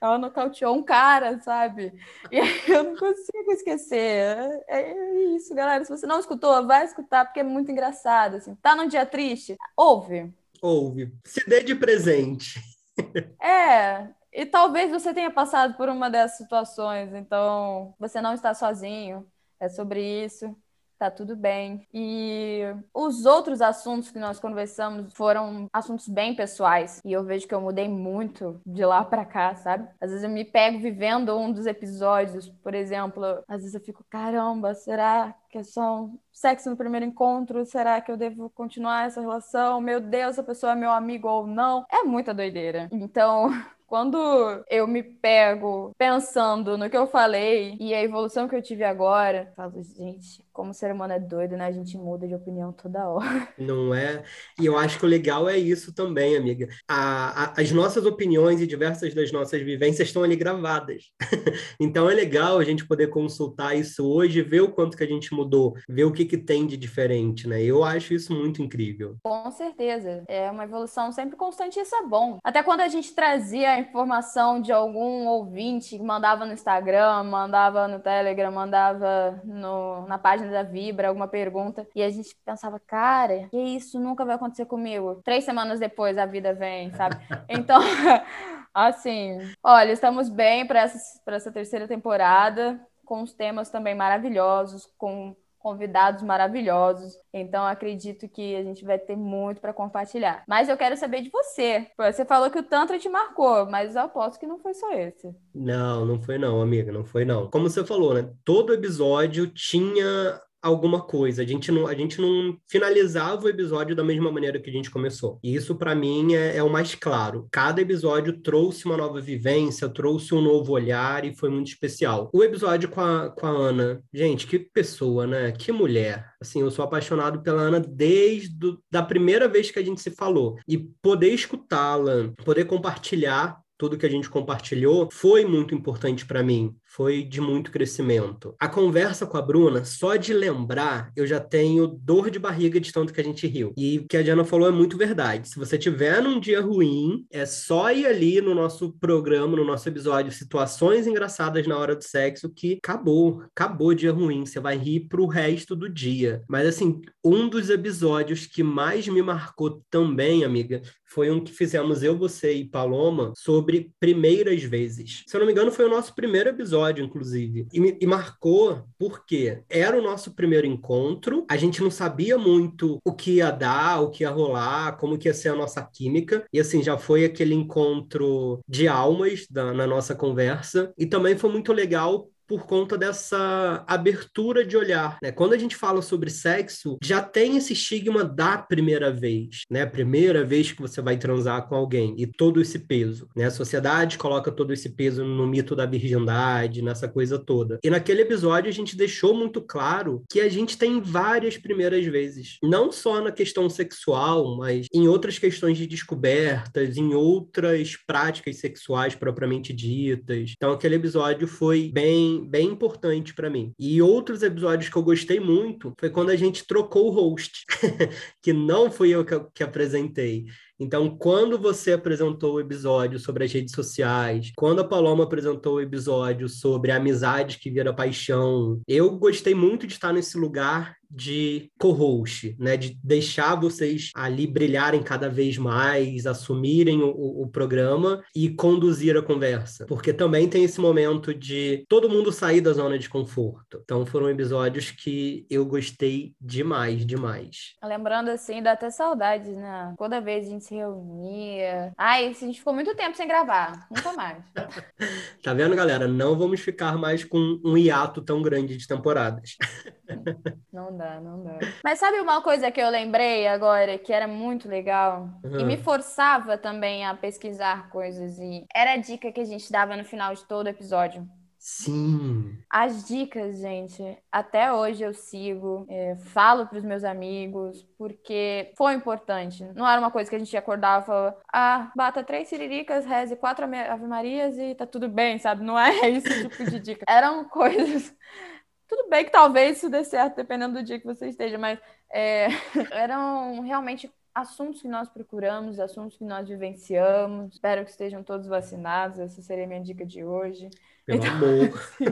ela 0.05 0.19
nocauteou 0.19 0.77
um 0.77 0.83
cara, 0.83 1.41
sabe? 1.41 1.93
E 2.31 2.39
eu 2.71 2.85
não 2.85 2.97
consigo 2.97 3.53
esquecer. 3.53 4.63
É, 4.69 4.93
é 4.93 5.15
isso, 5.35 5.55
galera. 5.55 5.85
Se 5.85 5.91
você 5.91 6.07
não 6.07 6.19
escutou, 6.19 6.67
vai 6.67 6.85
escutar, 6.85 7.25
porque 7.25 7.41
é 7.41 7.45
muito 7.45 7.71
engraçado. 7.71 8.37
Assim. 8.37 8.55
Tá 8.57 8.75
num 8.75 8.89
dia 8.89 9.07
triste? 9.07 9.57
Ouve. 9.77 10.33
Ouve. 10.61 11.13
Se 11.25 11.49
dê 11.49 11.63
de 11.63 11.75
presente. 11.75 12.61
É, 13.41 14.07
e 14.31 14.45
talvez 14.45 14.91
você 14.91 15.15
tenha 15.15 15.31
passado 15.31 15.75
por 15.79 15.89
uma 15.89 16.11
dessas 16.11 16.37
situações, 16.37 17.13
então 17.15 17.95
você 17.99 18.21
não 18.21 18.35
está 18.35 18.53
sozinho. 18.53 19.27
É 19.59 19.69
sobre 19.69 20.25
isso 20.25 20.55
tá 21.03 21.11
tudo 21.11 21.35
bem. 21.35 21.87
E 21.93 22.63
os 22.95 23.27
outros 23.27 23.61
assuntos 23.61 24.11
que 24.11 24.19
nós 24.21 24.39
conversamos 24.39 25.13
foram 25.15 25.69
assuntos 25.73 26.07
bem 26.07 26.35
pessoais. 26.35 27.01
E 27.05 27.13
eu 27.13 27.25
vejo 27.25 27.49
que 27.49 27.55
eu 27.55 27.61
mudei 27.61 27.89
muito 27.89 28.61
de 28.65 28.85
lá 28.85 29.05
para 29.05 29.25
cá, 29.25 29.57
sabe? 29.57 29.89
Às 30.01 30.11
vezes 30.11 30.25
eu 30.25 30.31
me 30.31 30.45
pego 30.45 30.79
vivendo 30.79 31.37
um 31.37 31.53
dos 31.53 31.67
episódios, 31.67 32.49
por 32.49 32.73
exemplo, 32.73 33.25
às 33.49 33.63
vezes 33.63 33.75
eu 33.75 33.81
fico, 33.81 34.05
caramba, 34.09 34.75
será 34.75 35.35
que 35.51 35.59
é 35.59 35.63
só 35.65 36.03
um 36.03 36.19
sexo 36.33 36.71
no 36.71 36.77
primeiro 36.77 37.05
encontro? 37.05 37.65
Será 37.67 38.01
que 38.01 38.11
eu 38.11 38.17
devo 38.17 38.49
continuar 38.51 39.07
essa 39.07 39.21
relação? 39.21 39.81
Meu 39.81 40.01
Deus, 40.01 40.39
a 40.39 40.43
pessoa 40.43 40.73
é 40.73 40.77
meu 40.77 40.91
amigo 40.91 41.29
ou 41.29 41.47
não? 41.47 41.85
É 41.91 42.05
muita 42.05 42.33
doideira. 42.33 42.89
Então, 42.93 43.51
quando 43.93 44.65
eu 44.71 44.87
me 44.87 45.03
pego 45.03 45.95
pensando 45.99 46.79
no 46.79 46.89
que 46.89 46.97
eu 46.97 47.07
falei 47.07 47.77
e 47.79 47.93
a 47.93 48.03
evolução 48.03 48.49
que 48.49 48.57
eu 48.57 48.63
tive 48.63 48.83
agora, 48.83 49.49
eu 49.51 49.55
falo, 49.55 49.83
gente, 49.83 50.43
como 50.53 50.71
o 50.71 50.75
ser 50.75 50.93
humano 50.93 51.13
é 51.13 51.19
doido, 51.19 51.57
né? 51.57 51.67
A 51.67 51.73
gente 51.73 51.97
muda 51.97 52.27
de 52.27 52.35
opinião 52.35 52.73
toda 52.73 53.09
hora. 53.09 53.49
Não 53.59 53.95
é? 53.95 54.23
E 54.61 54.67
eu 54.67 54.77
acho 54.77 54.99
que 54.99 55.05
o 55.05 55.09
legal 55.09 55.49
é 55.49 55.57
isso 55.57 55.95
também, 55.95 56.37
amiga. 56.37 56.69
A, 56.89 57.45
a, 57.45 57.61
as 57.61 57.71
nossas 57.73 58.05
opiniões 58.05 58.61
e 58.61 58.67
diversas 58.67 59.15
das 59.15 59.33
nossas 59.33 59.63
vivências 59.63 60.09
estão 60.09 60.23
ali 60.23 60.37
gravadas. 60.37 61.11
então 61.81 62.11
é 62.11 62.15
legal 62.15 62.59
a 62.59 62.65
gente 62.65 62.87
poder 62.87 63.09
consultar 63.09 63.75
isso 63.75 64.07
hoje, 64.07 64.43
ver 64.43 64.61
o 64.61 64.73
quanto 64.73 64.97
que 64.97 65.05
a 65.05 65.07
gente 65.07 65.35
mudou, 65.35 65.75
ver 65.89 66.05
o 66.05 66.13
que, 66.13 66.25
que 66.25 66.39
tem 66.39 66.67
de 66.67 66.77
diferente, 66.77 67.49
né? 67.49 67.63
Eu 67.63 67.85
acho 67.85 68.15
isso 68.15 68.35
muito 68.35 68.63
incrível. 68.63 69.17
Com 69.23 69.51
certeza. 69.51 70.25
É 70.29 70.51
uma 70.51 70.65
evolução 70.65 71.13
sempre 71.13 71.37
constante 71.37 71.79
e 71.79 71.83
isso 71.83 71.95
é 71.95 72.07
bom. 72.07 72.39
Até 72.45 72.63
quando 72.63 72.81
a 72.81 72.89
gente 72.89 73.15
trazia 73.15 73.71
a 73.71 73.79
informação 73.79 74.61
de 74.61 74.73
algum 74.73 75.27
ouvinte 75.27 75.97
que 75.97 76.03
mandava 76.03 76.45
no 76.45 76.53
Instagram, 76.53 77.25
mandava 77.25 77.89
no 77.89 78.01
Telegram, 78.01 78.51
mandava 78.51 79.41
no, 79.45 80.07
na 80.07 80.19
página 80.43 80.51
da 80.51 80.63
Vibra 80.63 81.09
alguma 81.09 81.29
pergunta, 81.29 81.87
e 81.95 82.03
a 82.03 82.11
gente 82.11 82.37
pensava, 82.45 82.81
cara, 82.81 83.49
que 83.49 83.57
isso 83.57 84.01
nunca 84.01 84.25
vai 84.25 84.35
acontecer 84.35 84.67
comigo. 84.67 85.23
Três 85.25 85.45
semanas 85.45 85.79
depois 85.79 86.19
a 86.19 86.27
vida 86.27 86.53
vem, 86.53 86.93
sabe? 86.93 87.17
Então, 87.49 87.81
assim, 88.75 89.39
olha, 89.63 89.93
estamos 89.93 90.29
bem 90.29 90.67
para 90.67 90.81
essa, 90.81 90.99
essa 91.27 91.53
terceira 91.53 91.87
temporada, 91.87 92.81
com 93.05 93.23
os 93.23 93.33
temas 93.33 93.71
também 93.71 93.95
maravilhosos, 93.95 94.89
com 94.97 95.37
convidados 95.63 96.23
maravilhosos. 96.23 97.15
Então, 97.33 97.65
acredito 97.65 98.29
que 98.29 98.57
a 98.57 98.63
gente 98.63 98.85
vai 98.85 98.99
ter 98.99 99.17
muito 99.17 99.61
para 99.61 99.73
compartilhar. 99.73 100.43
Mas 100.47 100.69
eu 100.69 100.77
quero 100.77 100.97
saber 100.97 101.23
de 101.23 101.31
você. 101.31 101.87
Você 101.97 102.25
falou 102.25 102.51
que 102.51 102.59
o 102.59 102.63
Tantra 102.63 102.99
te 102.99 103.09
marcou, 103.09 103.67
mas 103.67 103.95
eu 103.95 104.03
aposto 104.03 104.39
que 104.39 104.47
não 104.47 104.59
foi 104.59 104.75
só 104.75 104.93
esse. 104.93 105.35
Não, 105.55 106.05
não 106.05 106.21
foi 106.21 106.39
não, 106.39 106.61
amiga, 106.61 106.93
não 106.93 107.05
foi 107.05 107.25
não. 107.25 107.49
Como 107.51 107.71
você 107.71 107.85
falou, 107.85 108.15
né? 108.15 108.29
Todo 108.45 108.75
episódio 108.75 109.47
tinha 109.47 110.41
alguma 110.63 111.01
coisa. 111.01 111.43
A 111.43 111.45
gente 111.45 111.73
não, 111.73 111.87
a 111.87 111.95
gente 111.95 112.21
não 112.21 112.57
finalizava 112.69 113.45
o 113.45 113.49
episódio 113.49 113.97
da 113.97 114.05
mesma 114.05 114.31
maneira 114.31 114.61
que 114.61 114.71
a 114.71 114.73
gente 114.73 114.91
começou. 114.91 115.41
E 115.43 115.55
isso, 115.55 115.75
para 115.75 115.95
mim, 115.95 116.35
é, 116.35 116.57
é, 116.57 116.63
o 116.63 116.71
mais 116.71 116.95
claro. 116.95 117.49
Cada 117.51 117.83
episódio 117.83 118.41
trouxe 118.41 118.85
uma 118.85 118.97
nova 118.97 119.21
vivência, 119.21 119.89
trouxe 119.89 120.35
um 120.35 120.41
novo 120.41 120.73
olhar 120.73 121.25
e 121.25 121.35
foi 121.35 121.51
muito 121.51 121.69
especial. 121.69 122.31
O 122.33 122.45
episódio 122.45 122.89
com 122.89 123.01
a, 123.01 123.31
com 123.31 123.47
a 123.47 123.51
Ana, 123.51 124.03
gente, 124.15 124.47
que 124.47 124.59
pessoa, 124.59 125.27
né? 125.27 125.51
Que 125.51 125.73
mulher. 125.73 126.33
Assim, 126.41 126.61
eu 126.61 126.71
sou 126.71 126.85
apaixonado 126.85 127.43
pela 127.43 127.63
Ana 127.63 127.81
desde 127.81 128.57
do, 128.57 128.83
da 128.91 129.03
primeira 129.03 129.49
vez 129.49 129.71
que 129.71 129.79
a 129.79 129.85
gente 129.85 130.01
se 130.01 130.11
falou. 130.13 130.57
E 130.69 130.79
poder 130.79 131.31
escutá-la, 131.31 132.33
poder 132.45 132.65
compartilhar 132.67 133.61
tudo 133.83 133.99
que 133.99 134.07
a 134.07 134.11
gente 134.11 134.31
compartilhou 134.31 135.09
foi 135.11 135.45
muito 135.45 135.75
importante 135.75 136.25
para 136.25 136.41
mim 136.41 136.73
foi 136.95 137.23
de 137.23 137.41
muito 137.41 137.71
crescimento. 137.71 138.55
A 138.61 138.69
conversa 138.69 139.27
com 139.27 139.39
a 139.39 139.43
Bruna, 139.43 139.83
só 139.83 140.17
de 140.17 140.35
lembrar, 140.35 141.11
eu 141.17 141.27
já 141.27 141.41
tenho 141.41 141.87
dor 141.87 142.31
de 142.31 142.39
barriga 142.39 142.79
de 142.79 142.93
tanto 142.93 143.15
que 143.15 143.21
a 143.21 143.25
gente 143.25 143.47
riu. 143.47 143.73
E 143.79 143.99
o 143.99 144.07
que 144.07 144.17
a 144.17 144.23
Diana 144.23 144.45
falou 144.45 144.69
é 144.69 144.71
muito 144.71 144.99
verdade. 144.99 145.49
Se 145.49 145.59
você 145.59 145.79
tiver 145.79 146.23
num 146.23 146.39
dia 146.39 146.61
ruim, 146.61 147.25
é 147.31 147.47
só 147.47 147.91
ir 147.91 148.07
ali 148.07 148.43
no 148.43 148.55
nosso 148.55 148.93
programa, 148.93 149.57
no 149.57 149.65
nosso 149.65 149.89
episódio, 149.89 150.31
situações 150.31 151.07
engraçadas 151.07 151.67
na 151.67 151.79
hora 151.79 151.97
do 151.97 152.05
sexo, 152.05 152.51
que 152.51 152.79
acabou, 152.83 153.43
acabou 153.57 153.89
o 153.89 153.95
dia 153.95 154.13
ruim. 154.13 154.45
Você 154.45 154.61
vai 154.61 154.77
rir 154.77 155.09
pro 155.09 155.27
resto 155.27 155.75
do 155.75 155.89
dia. 155.89 156.43
Mas 156.47 156.67
assim, 156.67 157.01
um 157.25 157.49
dos 157.49 157.71
episódios 157.71 158.47
que 158.47 158.63
mais 158.63 159.09
me 159.09 159.23
marcou 159.23 159.83
também, 159.89 160.45
amiga, 160.45 160.83
foi 161.07 161.31
um 161.31 161.43
que 161.43 161.53
fizemos 161.53 162.03
eu, 162.03 162.17
você 162.17 162.53
e 162.53 162.65
Paloma 162.65 163.33
sobre 163.37 163.91
primeiras 164.01 164.63
vezes. 164.63 165.25
Se 165.27 165.37
eu 165.37 165.41
não 165.41 165.47
me 165.47 165.53
engano, 165.53 165.71
foi 165.71 165.85
o 165.85 165.91
nosso 165.91 166.15
primeiro 166.15 166.49
episódio 166.49 166.82
episódio, 166.83 167.05
inclusive. 167.05 167.67
E, 167.73 167.81
me, 167.81 167.97
e 168.01 168.07
marcou 168.07 168.85
porque 168.99 169.63
era 169.69 169.99
o 169.99 170.03
nosso 170.03 170.35
primeiro 170.35 170.67
encontro, 170.67 171.47
a 171.49 171.57
gente 171.57 171.83
não 171.83 171.91
sabia 171.91 172.37
muito 172.37 172.99
o 173.05 173.13
que 173.13 173.37
ia 173.37 173.51
dar, 173.51 174.01
o 174.01 174.11
que 174.11 174.25
ia 174.25 174.31
rolar, 174.31 174.97
como 174.97 175.19
que 175.19 175.29
ia 175.29 175.35
ser 175.35 175.51
a 175.51 175.57
nossa 175.57 175.83
química. 175.83 176.45
E 176.53 176.61
assim, 176.61 176.83
já 176.83 176.99
foi 176.99 177.25
aquele 177.25 177.55
encontro 177.55 178.61
de 178.69 178.89
almas 178.89 179.47
da, 179.51 179.73
na 179.73 179.87
nossa 179.87 180.15
conversa. 180.15 180.93
E 180.99 181.07
também 181.07 181.37
foi 181.37 181.51
muito 181.51 181.73
legal 181.73 182.29
por 182.53 182.67
conta 182.67 182.99
dessa 182.99 183.83
abertura 183.87 184.63
de 184.63 184.77
olhar. 184.77 185.17
Né? 185.23 185.33
Quando 185.33 185.55
a 185.55 185.59
gente 185.59 185.75
fala 185.75 186.03
sobre 186.03 186.29
sexo, 186.29 186.99
já 187.03 187.23
tem 187.23 187.57
esse 187.57 187.73
estigma 187.73 188.23
da 188.23 188.59
primeira 188.59 189.11
vez, 189.11 189.63
né? 189.71 189.87
Primeira 189.87 190.45
vez 190.45 190.71
que 190.71 190.83
você 190.83 191.01
vai 191.01 191.17
transar 191.17 191.67
com 191.67 191.75
alguém 191.75 192.15
e 192.19 192.27
todo 192.27 192.61
esse 192.61 192.81
peso. 192.81 193.27
Né? 193.35 193.47
A 193.47 193.51
sociedade 193.51 194.19
coloca 194.19 194.53
todo 194.53 194.71
esse 194.71 194.91
peso 194.91 195.25
no 195.25 195.47
mito 195.47 195.75
da 195.75 195.87
virgindade, 195.87 196.83
nessa 196.83 197.09
coisa 197.09 197.39
toda. 197.39 197.79
E 197.83 197.89
naquele 197.89 198.21
episódio 198.21 198.69
a 198.69 198.73
gente 198.73 198.99
deixou 198.99 199.35
muito 199.35 199.63
claro 199.63 200.23
que 200.31 200.39
a 200.39 200.49
gente 200.51 200.77
tem 200.77 201.01
várias 201.01 201.57
primeiras 201.57 202.05
vezes, 202.05 202.59
não 202.63 202.93
só 202.93 203.23
na 203.23 203.33
questão 203.33 203.71
sexual, 203.71 204.59
mas 204.59 204.89
em 204.93 205.09
outras 205.09 205.39
questões 205.39 205.79
de 205.79 205.87
descobertas, 205.87 206.99
em 206.99 207.15
outras 207.15 207.97
práticas 208.07 208.59
sexuais 208.59 209.15
propriamente 209.15 209.73
ditas. 209.73 210.53
Então 210.55 210.71
aquele 210.71 210.97
episódio 210.97 211.49
foi 211.49 211.91
bem 211.91 212.42
bem, 212.45 212.69
importante 212.69 213.35
para 213.35 213.51
mim. 213.51 213.73
E 213.79 214.01
outros 214.03 214.43
episódios 214.43 214.91
que 214.91 214.97
eu 214.97 215.03
gostei 215.03 215.41
muito 215.41 215.95
foi 215.99 216.11
quando 216.11 216.31
a 216.31 216.37
gente 216.37 216.67
trocou 216.67 217.09
o 217.09 217.11
host, 217.11 217.65
que 218.43 218.53
não 218.53 218.91
fui 218.91 219.11
eu 219.11 219.25
que, 219.25 219.39
que 219.55 219.63
apresentei. 219.63 220.45
Então, 220.79 221.17
quando 221.17 221.59
você 221.59 221.93
apresentou 221.93 222.55
o 222.55 222.61
episódio 222.61 223.19
sobre 223.19 223.45
as 223.45 223.53
redes 223.53 223.75
sociais, 223.75 224.53
quando 224.57 224.81
a 224.81 224.85
Paloma 224.85 225.25
apresentou 225.25 225.75
o 225.75 225.81
episódio 225.81 226.49
sobre 226.49 226.91
a 226.91 226.97
amizade 226.97 227.59
que 227.59 227.71
vira 227.71 227.95
paixão, 227.95 228.81
eu 228.87 229.17
gostei 229.19 229.55
muito 229.55 229.87
de 229.87 229.95
estar 229.95 230.13
nesse 230.13 230.37
lugar 230.37 230.97
de 231.13 231.71
co-host, 231.79 232.57
né? 232.59 232.77
De 232.77 232.99
deixar 233.05 233.55
vocês 233.55 234.11
ali 234.15 234.47
brilharem 234.47 235.03
cada 235.03 235.29
vez 235.29 235.59
mais, 235.59 236.27
assumirem 236.27 237.03
o, 237.03 237.43
o, 237.43 237.49
programa 237.49 238.25
e 238.35 238.49
conduzir 238.49 239.17
a 239.17 239.23
conversa. 239.23 239.85
Porque 239.87 240.13
também 240.13 240.49
tem 240.49 240.65
esse 240.65 240.81
momento 240.81 241.35
de 241.35 241.85
todo 241.89 242.09
mundo 242.09 242.33
sair 242.33 242.63
da 242.63 242.73
zona 242.73 242.99
de 242.99 243.11
conforto. 243.11 243.81
Então 243.85 244.07
foram 244.07 244.31
episódios 244.31 244.91
que 244.91 245.47
eu 245.51 245.67
gostei 245.67 246.35
demais, 246.41 247.05
demais. 247.05 247.75
Lembrando 247.85 248.31
assim, 248.31 248.63
dá 248.63 248.73
até 248.73 248.91
saudades, 248.91 249.55
né? 249.55 249.95
Toda 249.99 250.21
vez 250.21 250.47
a 250.47 250.51
gente 250.51 250.62
se 250.63 250.75
reunia. 250.75 251.93
Ai, 251.97 252.29
a 252.29 252.33
gente 252.33 252.59
ficou 252.59 252.73
muito 252.73 252.95
tempo 252.95 253.17
sem 253.17 253.27
gravar. 253.27 253.87
Nunca 253.91 254.13
mais. 254.13 254.45
tá 255.43 255.53
vendo, 255.53 255.77
galera? 255.77 256.09
Não 256.09 256.39
vamos 256.39 256.61
ficar 256.61 256.97
mais 256.97 257.25
com 257.25 257.61
um 257.65 257.77
hiato 257.77 258.23
tão 258.23 258.41
grande 258.41 258.77
de 258.77 258.87
temporadas. 258.87 259.57
Não 260.73 260.97
dá, 260.97 261.21
não 261.21 261.43
dá. 261.43 261.59
Mas 261.83 261.99
sabe 261.99 262.19
uma 262.21 262.43
coisa 262.43 262.71
que 262.71 262.81
eu 262.81 262.91
lembrei 262.91 263.47
agora 263.47 263.97
que 263.99 264.13
era 264.13 264.27
muito 264.27 264.69
legal 264.69 265.29
uhum. 265.45 265.61
e 265.61 265.65
me 265.65 265.77
forçava 265.77 266.59
também 266.59 267.05
a 267.05 267.15
pesquisar 267.15 267.89
coisas 267.89 268.39
e 268.39 268.65
era 268.75 268.93
a 268.93 268.97
dica 268.97 269.33
que 269.33 269.41
a 269.41 269.45
gente 269.45 269.71
dava 269.71 269.97
no 269.97 270.05
final 270.05 270.35
de 270.35 270.45
todo 270.45 270.67
episódio. 270.67 271.27
Sim. 271.65 272.59
As 272.69 273.07
dicas, 273.07 273.61
gente, 273.61 274.03
até 274.33 274.73
hoje 274.73 275.05
eu 275.05 275.15
sigo, 275.15 275.87
é, 275.89 276.17
falo 276.17 276.67
para 276.67 276.77
os 276.77 276.83
meus 276.85 277.05
amigos, 277.05 277.85
porque 277.97 278.73
foi 278.77 278.95
importante. 278.95 279.63
Não 279.77 279.89
era 279.89 280.01
uma 280.01 280.11
coisa 280.11 280.29
que 280.29 280.35
a 280.35 280.39
gente 280.41 280.61
falava, 280.61 281.39
ah, 281.53 281.93
bata 281.95 282.25
três 282.25 282.49
siriricas, 282.49 283.07
reze 283.07 283.37
quatro 283.37 283.65
Ave 283.65 284.07
Marias 284.09 284.59
e 284.59 284.75
tá 284.75 284.85
tudo 284.85 285.09
bem, 285.09 285.39
sabe? 285.39 285.63
Não 285.63 285.79
é 285.79 286.11
esse 286.11 286.49
tipo 286.49 286.65
de 286.69 286.81
dica. 286.81 287.05
Eram 287.09 287.45
coisas 287.45 288.13
tudo 288.89 289.09
bem 289.09 289.25
que 289.25 289.31
talvez 289.31 289.77
isso 289.77 289.89
dê 289.89 290.03
certo, 290.03 290.35
dependendo 290.35 290.81
do 290.81 290.83
dia 290.83 290.99
que 290.99 291.07
você 291.07 291.29
esteja, 291.29 291.59
mas 291.59 291.79
é, 292.13 292.49
eram 292.91 293.61
realmente 293.61 294.11
assuntos 294.35 294.83
que 294.83 294.89
nós 294.89 295.09
procuramos, 295.09 295.79
assuntos 295.79 296.17
que 296.17 296.25
nós 296.25 296.49
vivenciamos. 296.49 297.55
Espero 297.55 297.85
que 297.85 297.91
estejam 297.91 298.23
todos 298.23 298.47
vacinados. 298.47 299.19
Essa 299.19 299.43
seria 299.43 299.65
a 299.65 299.67
minha 299.67 299.83
dica 299.83 300.05
de 300.05 300.25
hoje. 300.25 300.69
Pelo 301.05 301.19
então, 301.19 301.31
amor. 301.31 301.73
Assim, 301.75 302.05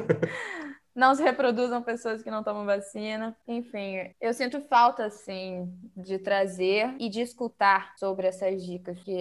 não 0.94 1.14
se 1.14 1.22
reproduzam 1.22 1.82
pessoas 1.82 2.22
que 2.22 2.30
não 2.30 2.42
tomam 2.42 2.64
vacina. 2.64 3.36
Enfim, 3.46 3.96
eu 4.20 4.32
sinto 4.32 4.60
falta, 4.62 5.04
assim, 5.04 5.68
de 5.96 6.18
trazer 6.18 6.94
e 6.98 7.08
de 7.08 7.20
escutar 7.20 7.94
sobre 7.98 8.26
essas 8.26 8.64
dicas, 8.64 8.98
que 9.00 9.16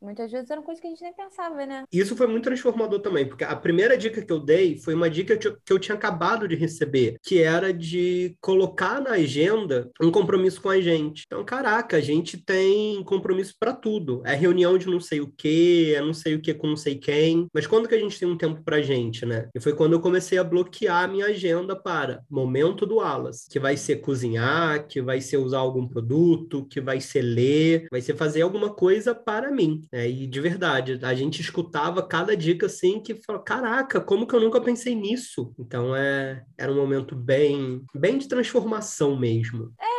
muitas 0.00 0.30
vezes 0.30 0.50
eram 0.50 0.62
coisas 0.62 0.80
que 0.80 0.86
a 0.86 0.90
gente 0.90 1.02
nem 1.02 1.12
pensava, 1.12 1.64
né? 1.66 1.84
Isso 1.92 2.16
foi 2.16 2.26
muito 2.26 2.44
transformador 2.44 3.00
também, 3.00 3.26
porque 3.26 3.44
a 3.44 3.56
primeira 3.56 3.96
dica 3.96 4.22
que 4.22 4.32
eu 4.32 4.40
dei 4.40 4.78
foi 4.78 4.94
uma 4.94 5.10
dica 5.10 5.36
que 5.36 5.72
eu, 5.72 5.78
tinha 5.78 5.94
acabado 5.94 6.48
de 6.48 6.54
receber, 6.54 7.16
que 7.22 7.42
era 7.42 7.72
de 7.72 8.36
colocar 8.40 9.00
na 9.00 9.12
agenda 9.12 9.90
um 10.00 10.10
compromisso 10.10 10.60
com 10.60 10.70
a 10.70 10.80
gente. 10.80 11.24
Então, 11.26 11.44
caraca, 11.44 11.96
a 11.96 12.00
gente 12.00 12.38
tem 12.38 13.02
compromisso 13.04 13.54
para 13.58 13.72
tudo. 13.72 14.22
É 14.24 14.34
reunião 14.34 14.78
de 14.78 14.86
não 14.86 15.00
sei 15.00 15.20
o 15.20 15.30
que, 15.30 15.94
é 15.94 16.00
não 16.00 16.14
sei 16.14 16.34
o 16.34 16.40
que 16.40 16.54
com 16.54 16.66
não 16.66 16.76
sei 16.76 16.96
quem. 16.96 17.46
Mas 17.52 17.66
quando 17.66 17.88
que 17.88 17.94
a 17.94 17.98
gente 17.98 18.18
tem 18.18 18.28
um 18.28 18.36
tempo 18.36 18.62
pra 18.62 18.80
gente, 18.80 19.26
né? 19.26 19.48
E 19.54 19.60
foi 19.60 19.74
quando 19.74 19.92
eu 19.92 20.00
comecei 20.00 20.38
a 20.38 20.44
bloquear 20.44 21.08
minha 21.14 21.26
agenda 21.26 21.76
para 21.76 22.22
momento 22.28 22.84
do 22.84 23.00
Alas, 23.00 23.46
que 23.48 23.60
vai 23.60 23.76
ser 23.76 23.96
cozinhar, 23.96 24.86
que 24.88 25.00
vai 25.00 25.20
ser 25.20 25.36
usar 25.36 25.58
algum 25.58 25.86
produto, 25.86 26.66
que 26.66 26.80
vai 26.80 27.00
ser 27.00 27.22
ler, 27.22 27.86
vai 27.90 28.00
ser 28.00 28.16
fazer 28.16 28.42
alguma 28.42 28.74
coisa 28.74 29.14
para 29.14 29.52
mim. 29.52 29.82
Né? 29.92 30.08
E 30.08 30.26
de 30.26 30.40
verdade, 30.40 30.98
a 31.02 31.14
gente 31.14 31.40
escutava 31.40 32.02
cada 32.02 32.36
dica 32.36 32.66
assim 32.66 33.00
que 33.00 33.14
falou: 33.14 33.42
caraca, 33.42 34.00
como 34.00 34.26
que 34.26 34.34
eu 34.34 34.40
nunca 34.40 34.60
pensei 34.60 34.94
nisso? 34.94 35.54
Então 35.58 35.94
é, 35.94 36.44
era 36.58 36.72
um 36.72 36.76
momento 36.76 37.14
bem, 37.14 37.82
bem 37.94 38.18
de 38.18 38.28
transformação 38.28 39.16
mesmo. 39.16 39.72
Um 39.80 39.93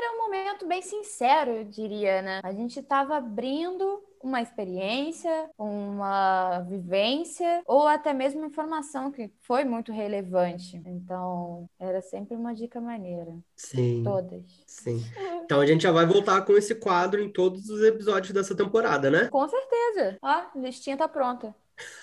momento 0.55 0.67
bem 0.67 0.81
sincero, 0.81 1.51
eu 1.51 1.63
diria, 1.65 2.21
né? 2.21 2.39
A 2.43 2.53
gente 2.53 2.79
estava 2.79 3.17
abrindo 3.17 4.01
uma 4.23 4.41
experiência, 4.41 5.49
uma 5.57 6.61
vivência 6.61 7.61
ou 7.67 7.85
até 7.85 8.13
mesmo 8.13 8.45
informação 8.45 9.11
que 9.11 9.31
foi 9.41 9.63
muito 9.63 9.91
relevante. 9.91 10.81
Então, 10.85 11.69
era 11.79 12.01
sempre 12.01 12.35
uma 12.35 12.55
dica 12.55 12.79
maneira. 12.81 13.35
Sim. 13.55 14.01
Todas. 14.03 14.63
Sim. 14.65 15.03
Então 15.43 15.59
a 15.59 15.65
gente 15.65 15.83
já 15.83 15.91
vai 15.91 16.05
voltar 16.05 16.41
com 16.41 16.53
esse 16.53 16.73
quadro 16.73 17.21
em 17.21 17.31
todos 17.31 17.69
os 17.69 17.83
episódios 17.83 18.33
dessa 18.33 18.55
temporada, 18.55 19.11
né? 19.11 19.27
Com 19.27 19.47
certeza. 19.47 20.17
Ó, 20.21 20.27
a 20.27 20.51
listinha 20.55 20.97
tá 20.97 21.07
pronta. 21.07 21.53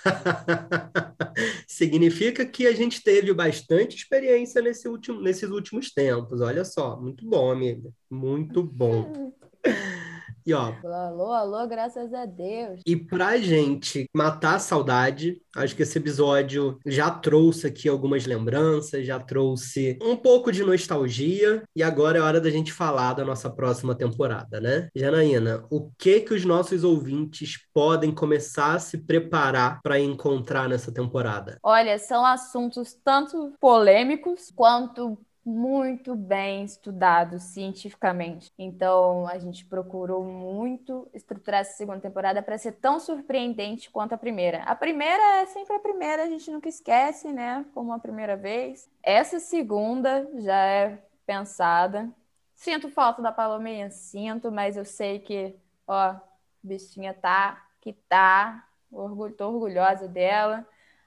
Significa 1.67 2.45
que 2.45 2.67
a 2.67 2.73
gente 2.73 3.02
teve 3.02 3.33
bastante 3.33 3.97
experiência 3.97 4.61
nesse 4.61 4.88
último, 4.88 5.21
nesses 5.21 5.49
últimos 5.50 5.93
tempos. 5.93 6.41
Olha 6.41 6.64
só, 6.64 7.00
muito 7.00 7.25
bom, 7.26 7.50
amiga. 7.50 7.91
Muito 8.11 8.62
bom. 8.62 9.33
E 10.44 10.52
ó. 10.52 10.72
Alô, 10.84 11.32
alô, 11.32 11.66
graças 11.66 12.12
a 12.12 12.26
Deus. 12.26 12.80
E 12.87 12.96
pra 12.96 13.37
gente 13.37 14.06
matar 14.14 14.56
a 14.56 14.58
saudade, 14.58 15.40
acho 15.56 15.76
que 15.76 15.82
esse 15.82 15.99
episódio 15.99 16.78
já 16.87 17.11
trouxe 17.11 17.66
aqui 17.66 17.88
algumas 17.88 18.26
lembranças, 18.26 19.06
já 19.06 19.20
trouxe 19.20 19.99
um 20.02 20.16
pouco 20.16 20.50
de 20.50 20.62
nostalgia. 20.62 21.62
E 21.76 21.82
agora 21.82 22.18
é 22.18 22.20
hora 22.20 22.40
da 22.40 22.50
gente 22.50 22.72
falar 22.72 23.14
da 23.14 23.25
nossa 23.25 23.49
próxima 23.49 23.94
temporada, 23.94 24.61
né? 24.61 24.88
Janaína, 24.94 25.64
o 25.70 25.90
que 25.99 26.20
que 26.20 26.34
os 26.34 26.44
nossos 26.44 26.84
ouvintes 26.84 27.58
podem 27.72 28.12
começar 28.12 28.75
a 28.75 28.78
se 28.78 28.99
preparar 28.99 29.80
para 29.82 30.00
encontrar 30.00 30.68
nessa 30.68 30.92
temporada? 30.92 31.58
Olha, 31.62 31.99
são 31.99 32.25
assuntos 32.25 32.94
tanto 33.04 33.52
polêmicos 33.61 34.50
quanto 34.54 35.18
muito 35.44 36.14
bem 36.14 36.64
estudado 36.64 37.38
cientificamente. 37.38 38.52
Então, 38.58 39.26
a 39.26 39.38
gente 39.38 39.64
procurou 39.64 40.25
muito 40.25 41.08
estruturar 41.12 41.61
essa 41.61 41.76
segunda 41.76 42.00
temporada 42.00 42.42
para 42.42 42.56
ser 42.56 42.72
tão 42.72 43.00
surpreendente 43.00 43.90
quanto 43.90 44.14
a 44.14 44.18
primeira. 44.18 44.62
A 44.62 44.75
primeira 44.75 45.40
é 45.40 45.46
sempre 45.46 45.75
a 45.75 45.80
primeira, 45.80 46.22
a 46.22 46.28
gente 46.28 46.50
nunca 46.50 46.68
esquece, 46.68 47.32
né? 47.32 47.64
Como 47.75 47.92
a 47.92 47.99
primeira 47.99 48.37
vez. 48.37 48.88
Essa 49.02 49.40
segunda 49.40 50.28
já 50.40 50.64
é 50.64 50.99
pensada. 51.26 52.08
Sinto 52.54 52.88
falta 52.88 53.20
da 53.20 53.32
Palominha, 53.32 53.90
sinto, 53.90 54.52
mas 54.52 54.76
eu 54.76 54.84
sei 54.84 55.18
que, 55.18 55.56
ó, 55.87 56.14
bichinha 56.62 57.12
tá, 57.12 57.66
que 57.80 57.92
tá, 57.92 58.68
orgulho, 58.90 59.34
tô 59.34 59.49
orgulhosa 59.49 60.06
dela. 60.06 60.64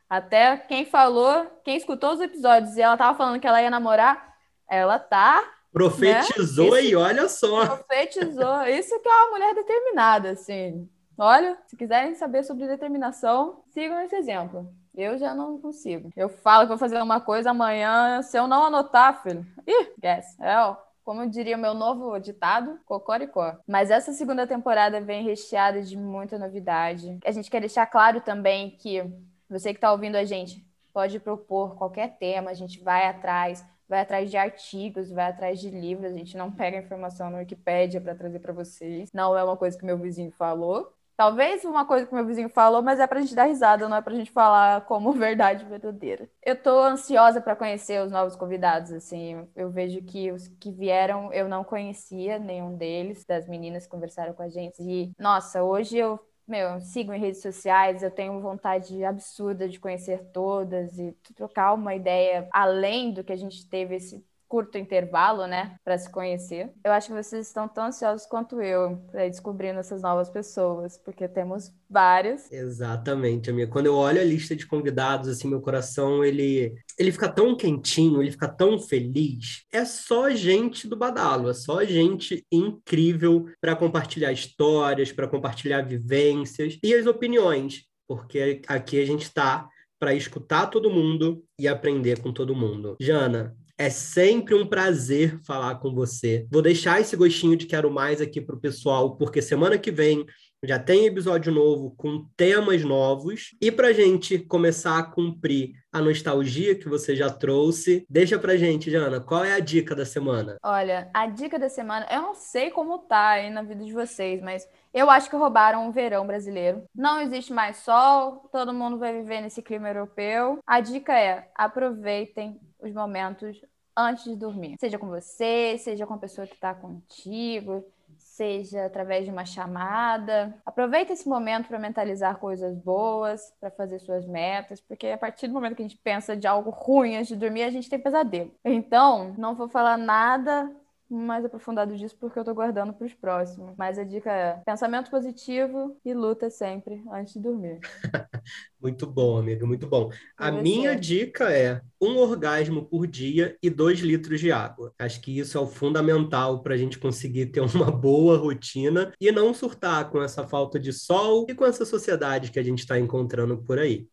Até 0.10 0.58
quem 0.58 0.86
falou, 0.86 1.46
quem 1.64 1.76
escutou 1.78 2.14
os 2.14 2.22
episódios 2.22 2.78
e 2.78 2.82
ela 2.82 2.98
tava 2.98 3.18
falando 3.18 3.40
que 3.40 3.48
ela 3.48 3.62
ia 3.62 3.70
namorar, 3.70 4.36
ela 4.70 5.00
tá. 5.00 5.44
Profetizou 5.72 6.72
né? 6.72 6.84
e 6.84 6.96
olha 6.96 7.28
só. 7.28 7.66
Profetizou. 7.66 8.64
Isso 8.64 9.00
que 9.02 9.10
é 9.10 9.12
uma 9.12 9.32
mulher 9.32 9.54
determinada, 9.54 10.32
assim. 10.32 10.90
Olha, 11.18 11.58
se 11.66 11.76
quiserem 11.76 12.14
saber 12.16 12.44
sobre 12.44 12.68
determinação, 12.68 13.64
sigam 13.74 14.00
esse 14.02 14.16
exemplo. 14.16 14.70
Eu 14.94 15.18
já 15.18 15.34
não 15.34 15.60
consigo. 15.60 16.10
Eu 16.16 16.30
falo 16.30 16.64
que 16.64 16.70
vou 16.70 16.78
fazer 16.78 17.02
uma 17.02 17.20
coisa 17.20 17.52
amanhã, 17.52 18.22
se 18.22 18.38
eu 18.38 18.48
não 18.48 18.66
anotar, 18.66 19.22
filho. 19.22 19.46
Ih, 19.68 19.94
guess. 20.00 20.40
É, 20.40 20.58
ó. 20.58 20.78
Como 21.04 21.22
eu 21.22 21.30
diria 21.30 21.56
meu 21.56 21.76
novo 21.76 22.18
ditado, 22.18 22.80
cocoricó. 22.86 23.58
Mas 23.68 23.92
essa 23.92 24.12
segunda 24.12 24.48
temporada 24.48 25.00
vem 25.00 25.24
recheada 25.24 25.82
de 25.84 25.96
muita 25.96 26.40
novidade. 26.40 27.20
A 27.24 27.32
gente 27.32 27.52
quer 27.52 27.60
deixar 27.60 27.86
claro 27.86 28.22
também 28.22 28.72
que 28.72 29.04
você 29.50 29.74
que 29.74 29.78
está 29.78 29.92
ouvindo 29.92 30.16
a 30.16 30.26
gente 30.26 30.66
pode 30.94 31.20
propor 31.20 31.76
qualquer 31.76 32.18
tema, 32.18 32.52
a 32.52 32.54
gente 32.54 32.82
vai 32.82 33.06
atrás, 33.08 33.66
vai 33.88 34.02
atrás 34.02 34.32
de 34.32 34.38
artigos, 34.38 35.12
vai 35.12 35.26
atrás 35.26 35.60
de 35.60 35.70
livros, 35.70 36.12
a 36.12 36.18
gente 36.18 36.38
não 36.38 36.52
pega 36.52 36.78
informação 36.78 37.30
no 37.30 37.38
Wikipedia 37.38 38.00
para 38.00 38.16
trazer 38.16 38.40
para 38.40 38.54
vocês. 38.54 39.12
Não 39.14 39.38
é 39.38 39.44
uma 39.44 39.58
coisa 39.58 39.78
que 39.78 39.86
meu 39.86 39.98
vizinho 39.98 40.32
falou. 40.32 40.94
Talvez 41.18 41.64
uma 41.64 41.86
coisa 41.86 42.06
que 42.06 42.14
meu 42.14 42.26
vizinho 42.26 42.50
falou, 42.50 42.82
mas 42.82 43.00
é 43.00 43.08
pra 43.08 43.22
gente 43.22 43.34
dar 43.34 43.46
risada, 43.46 43.88
não 43.88 43.96
é 43.96 44.02
pra 44.02 44.14
gente 44.14 44.32
falar 44.32 44.82
como 44.82 45.12
verdade 45.14 45.64
verdadeira. 45.64 46.30
Eu 46.44 46.62
tô 46.62 46.78
ansiosa 46.82 47.40
para 47.40 47.56
conhecer 47.56 48.02
os 48.02 48.12
novos 48.12 48.36
convidados, 48.36 48.92
assim. 48.92 49.48
Eu 49.56 49.70
vejo 49.70 50.02
que 50.02 50.32
os 50.32 50.48
que 50.48 50.72
vieram 50.72 51.32
eu 51.32 51.48
não 51.48 51.64
conhecia 51.64 52.38
nenhum 52.38 52.76
deles, 52.76 53.24
das 53.26 53.48
meninas 53.48 53.86
que 53.86 53.92
conversaram 53.92 54.34
com 54.34 54.44
a 54.44 54.50
gente. 54.50 54.82
E, 54.82 55.12
nossa, 55.18 55.64
hoje 55.64 55.98
eu 55.98 56.20
meu, 56.48 56.80
sigo 56.82 57.12
em 57.14 57.20
redes 57.20 57.42
sociais, 57.42 58.04
eu 58.04 58.12
tenho 58.12 58.40
vontade 58.42 59.04
absurda 59.04 59.68
de 59.68 59.80
conhecer 59.80 60.26
todas 60.32 60.98
e 61.00 61.12
trocar 61.36 61.74
uma 61.74 61.96
ideia 61.96 62.48
além 62.52 63.12
do 63.14 63.24
que 63.24 63.34
a 63.34 63.36
gente 63.36 63.68
teve 63.68 63.96
esse 63.96 64.24
curto 64.48 64.78
intervalo, 64.78 65.48
né, 65.48 65.76
para 65.84 65.98
se 65.98 66.10
conhecer. 66.12 66.72
Eu 66.84 66.92
acho 66.92 67.08
que 67.08 67.24
vocês 67.24 67.48
estão 67.48 67.68
tão 67.68 67.86
ansiosos 67.86 68.26
quanto 68.26 68.62
eu 68.62 68.98
para 69.12 69.28
descobrindo 69.28 69.80
essas 69.80 70.02
novas 70.02 70.30
pessoas, 70.30 70.98
porque 70.98 71.28
temos 71.28 71.72
várias. 71.90 72.52
Exatamente, 72.52 73.50
amiga. 73.50 73.72
Quando 73.72 73.88
eu 73.88 73.96
olho 73.96 74.20
a 74.20 74.24
lista 74.24 74.56
de 74.56 74.66
convidados, 74.66 75.30
assim, 75.30 75.48
meu 75.48 75.62
coração, 75.62 76.24
ele 76.24 76.76
ele 76.98 77.12
fica 77.12 77.28
tão 77.28 77.56
quentinho, 77.56 78.22
ele 78.22 78.32
fica 78.32 78.48
tão 78.48 78.80
feliz. 78.80 79.64
É 79.72 79.84
só 79.84 80.30
gente 80.30 80.88
do 80.88 80.96
badalo, 80.96 81.50
é 81.50 81.54
só 81.54 81.84
gente 81.84 82.46
incrível 82.52 83.48
para 83.60 83.76
compartilhar 83.76 84.32
histórias, 84.32 85.12
para 85.12 85.28
compartilhar 85.28 85.82
vivências 85.82 86.78
e 86.84 86.94
as 86.94 87.06
opiniões, 87.06 87.86
porque 88.08 88.62
aqui 88.68 89.02
a 89.02 89.06
gente 89.06 89.24
está 89.24 89.68
para 90.00 90.14
escutar 90.14 90.68
todo 90.68 90.90
mundo 90.90 91.44
e 91.60 91.68
aprender 91.68 92.22
com 92.22 92.32
todo 92.32 92.56
mundo. 92.56 92.96
Jana, 93.00 93.56
é 93.78 93.90
sempre 93.90 94.56
um 94.56 94.68
prazer 94.68 95.40
falar 95.46 95.76
com 95.76 95.94
você. 95.94 96.48
Vou 96.52 96.62
deixar 96.62 97.02
esse 97.02 97.16
gostinho 97.16 97.58
de 97.58 97.66
quero 97.66 97.92
mais 97.92 98.22
aqui 98.22 98.40
para 98.40 98.56
o 98.56 98.60
pessoal, 98.60 99.16
porque 99.18 99.42
semana 99.42 99.78
que 99.78 99.92
vem 99.92 100.26
já 100.64 100.80
tem 100.80 101.06
episódio 101.06 101.54
novo 101.54 101.94
com 101.96 102.26
temas 102.36 102.84
novos. 102.84 103.56
E 103.62 103.72
para 103.72 103.94
gente 103.94 104.40
começar 104.40 104.98
a 104.98 105.04
cumprir 105.04 105.74
a 105.92 106.02
nostalgia 106.02 106.76
que 106.76 106.90
você 106.90 107.16
já 107.16 107.30
trouxe, 107.30 108.06
deixa 108.10 108.38
pra 108.40 108.58
gente, 108.58 108.90
Jana, 108.90 109.20
qual 109.20 109.44
é 109.44 109.54
a 109.54 109.60
dica 109.60 109.96
da 109.96 110.06
semana? 110.06 110.58
Olha, 110.64 111.10
a 111.14 111.28
dica 111.28 111.60
da 111.60 111.70
semana, 111.70 112.08
eu 112.12 112.22
não 112.22 112.34
sei 112.34 112.70
como 112.72 113.00
tá 113.00 113.30
aí 113.30 113.50
na 113.50 113.62
vida 113.62 113.84
de 113.86 113.94
vocês, 113.94 114.42
mas 114.42 114.68
eu 114.94 115.10
acho 115.10 115.30
que 115.30 115.36
roubaram 115.36 115.88
o 115.88 115.92
verão 115.92 116.26
brasileiro. 116.26 116.84
Não 116.96 117.22
existe 117.22 117.54
mais 117.54 117.78
sol, 117.78 118.50
todo 118.52 118.74
mundo 118.74 118.98
vai 118.98 119.14
viver 119.14 119.42
nesse 119.42 119.62
clima 119.62 119.90
europeu. 119.90 120.60
A 120.66 120.80
dica 120.80 121.18
é: 121.18 121.50
aproveitem 121.56 122.60
os 122.88 122.94
momentos 122.94 123.62
antes 123.96 124.26
de 124.26 124.36
dormir. 124.36 124.76
Seja 124.80 125.00
com 125.00 125.08
você, 125.08 125.78
seja 125.78 126.06
com 126.06 126.14
a 126.14 126.18
pessoa 126.18 126.46
que 126.46 126.56
está 126.56 126.74
contigo, 126.74 127.86
seja 128.18 128.86
através 128.86 129.26
de 129.26 129.32
uma 129.32 129.46
chamada. 129.46 130.54
Aproveita 130.66 131.14
esse 131.14 131.28
momento 131.28 131.68
para 131.68 131.80
mentalizar 131.80 132.38
coisas 132.38 132.78
boas, 132.78 133.54
para 133.60 133.72
fazer 133.72 134.00
suas 134.00 134.26
metas, 134.26 134.82
porque 134.82 135.08
a 135.08 135.18
partir 135.18 135.48
do 135.48 135.54
momento 135.54 135.76
que 135.76 135.82
a 135.82 135.88
gente 135.88 135.98
pensa 135.98 136.36
de 136.36 136.46
algo 136.46 136.70
ruim 136.70 137.16
antes 137.16 137.30
de 137.30 137.36
dormir, 137.38 137.64
a 137.64 137.70
gente 137.70 137.90
tem 137.90 138.00
pesadelo. 138.00 138.52
Então, 138.64 139.34
não 139.38 139.56
vou 139.56 139.70
falar 139.70 139.98
nada 139.98 140.70
mais 141.10 141.46
aprofundado 141.46 141.96
disso 141.96 142.16
porque 142.20 142.38
eu 142.38 142.44
tô 142.44 142.54
guardando 142.54 142.94
para 142.94 143.06
os 143.06 143.14
próximos. 143.14 143.76
Mas 143.78 143.98
a 143.98 144.04
dica 144.04 144.32
é 144.32 144.62
pensamento 144.66 145.10
positivo 145.10 145.98
e 146.04 146.14
luta 146.14 146.50
sempre 146.50 147.04
antes 147.12 147.34
de 147.34 147.40
dormir. 147.40 147.80
muito 148.82 149.06
bom, 149.08 149.38
amiga, 149.38 149.66
muito 149.66 149.88
bom. 149.88 150.10
A 150.38 150.52
minha 150.52 150.96
dica 150.96 151.52
é 151.52 151.82
um 152.02 152.18
orgasmo 152.18 152.86
por 152.86 153.08
dia 153.08 153.58
e 153.62 153.70
dois 153.70 154.00
litros 154.00 154.40
de 154.40 154.52
água. 154.52 154.94
Acho 155.00 155.22
que 155.22 155.38
isso 155.38 155.58
é 155.58 155.62
o 155.62 155.68
fundamental 155.68 156.62
para 156.62 156.74
a 156.74 156.78
gente 156.78 157.00
conseguir 157.00 157.48
ter 157.48 157.62
uma 157.62 157.90
boa 157.92 158.38
rotina 158.38 159.12
e 159.20 159.32
não 159.32 159.54
surtar 159.54 160.10
com 160.10 160.22
essa 160.22 160.48
falta 160.48 160.80
de 160.80 160.92
sol 160.94 161.46
e 161.50 161.56
com 161.56 161.66
essa 161.66 161.86
sociedade 161.86 162.52
que 162.52 162.60
a 162.60 162.64
gente 162.64 162.80
está 162.80 163.00
encontrando 163.00 163.58
por 163.58 163.80
aí. 163.80 164.08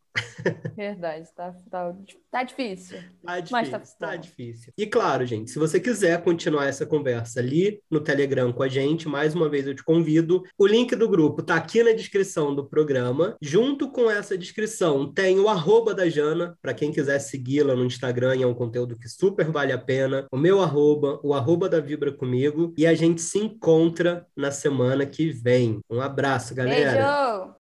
Verdade, 0.77 1.29
tá, 1.35 1.55
tá, 1.71 1.95
tá 2.31 2.43
difícil. 2.43 2.99
Tá 3.25 3.41
difícil, 3.41 3.53
mas 3.53 3.71
tá, 3.71 3.81
tá 3.99 4.17
difícil. 4.17 4.73
E 4.77 4.87
claro, 4.87 5.25
gente, 5.25 5.51
se 5.51 5.59
você 5.59 5.79
quiser 5.79 6.23
continuar 6.23 6.67
essa 6.67 6.85
conversa 6.85 7.41
ali 7.41 7.81
no 7.91 8.01
Telegram 8.01 8.53
com 8.53 8.63
a 8.63 8.69
gente, 8.69 9.09
mais 9.09 9.35
uma 9.35 9.49
vez 9.49 9.67
eu 9.67 9.75
te 9.75 9.85
convido. 9.85 10.43
O 10.59 10.67
link 10.67 10.95
do 10.97 11.09
grupo 11.09 11.43
tá 11.43 11.57
aqui 11.57 11.83
na 11.83 11.93
descrição 11.93 12.55
do 12.55 12.67
programa. 12.67 13.37
Junto 13.41 13.91
com 13.91 14.11
essa 14.11 14.37
descrição 14.37 15.13
tem 15.13 15.39
o 15.39 15.49
arroba 15.49 15.95
da 15.95 16.09
Jana, 16.09 16.57
para 16.61 16.75
quem 16.75 16.91
quiser 16.91 17.19
segui-la 17.19 17.75
no 17.75 17.85
Instagram, 17.85 18.41
é 18.41 18.47
um 18.47 18.55
conteúdo 18.55 18.99
que 18.99 19.09
super 19.09 19.51
vale 19.51 19.73
a 19.73 19.79
pena. 19.79 20.27
O 20.33 20.37
meu 20.37 20.61
arroba, 20.61 21.21
o 21.23 21.35
arroba 21.35 21.69
da 21.69 21.81
Vibra 21.81 22.13
comigo. 22.13 22.75
E 22.77 22.87
a 22.87 22.95
gente 22.95 23.21
se 23.21 23.39
encontra 23.39 24.27
na 24.37 24.51
semana 24.51 25.07
que 25.07 25.31
vem. 25.31 25.81
Um 25.91 26.01
abraço, 26.01 26.55
galera. 26.55 26.93
Beijo! 26.93 27.62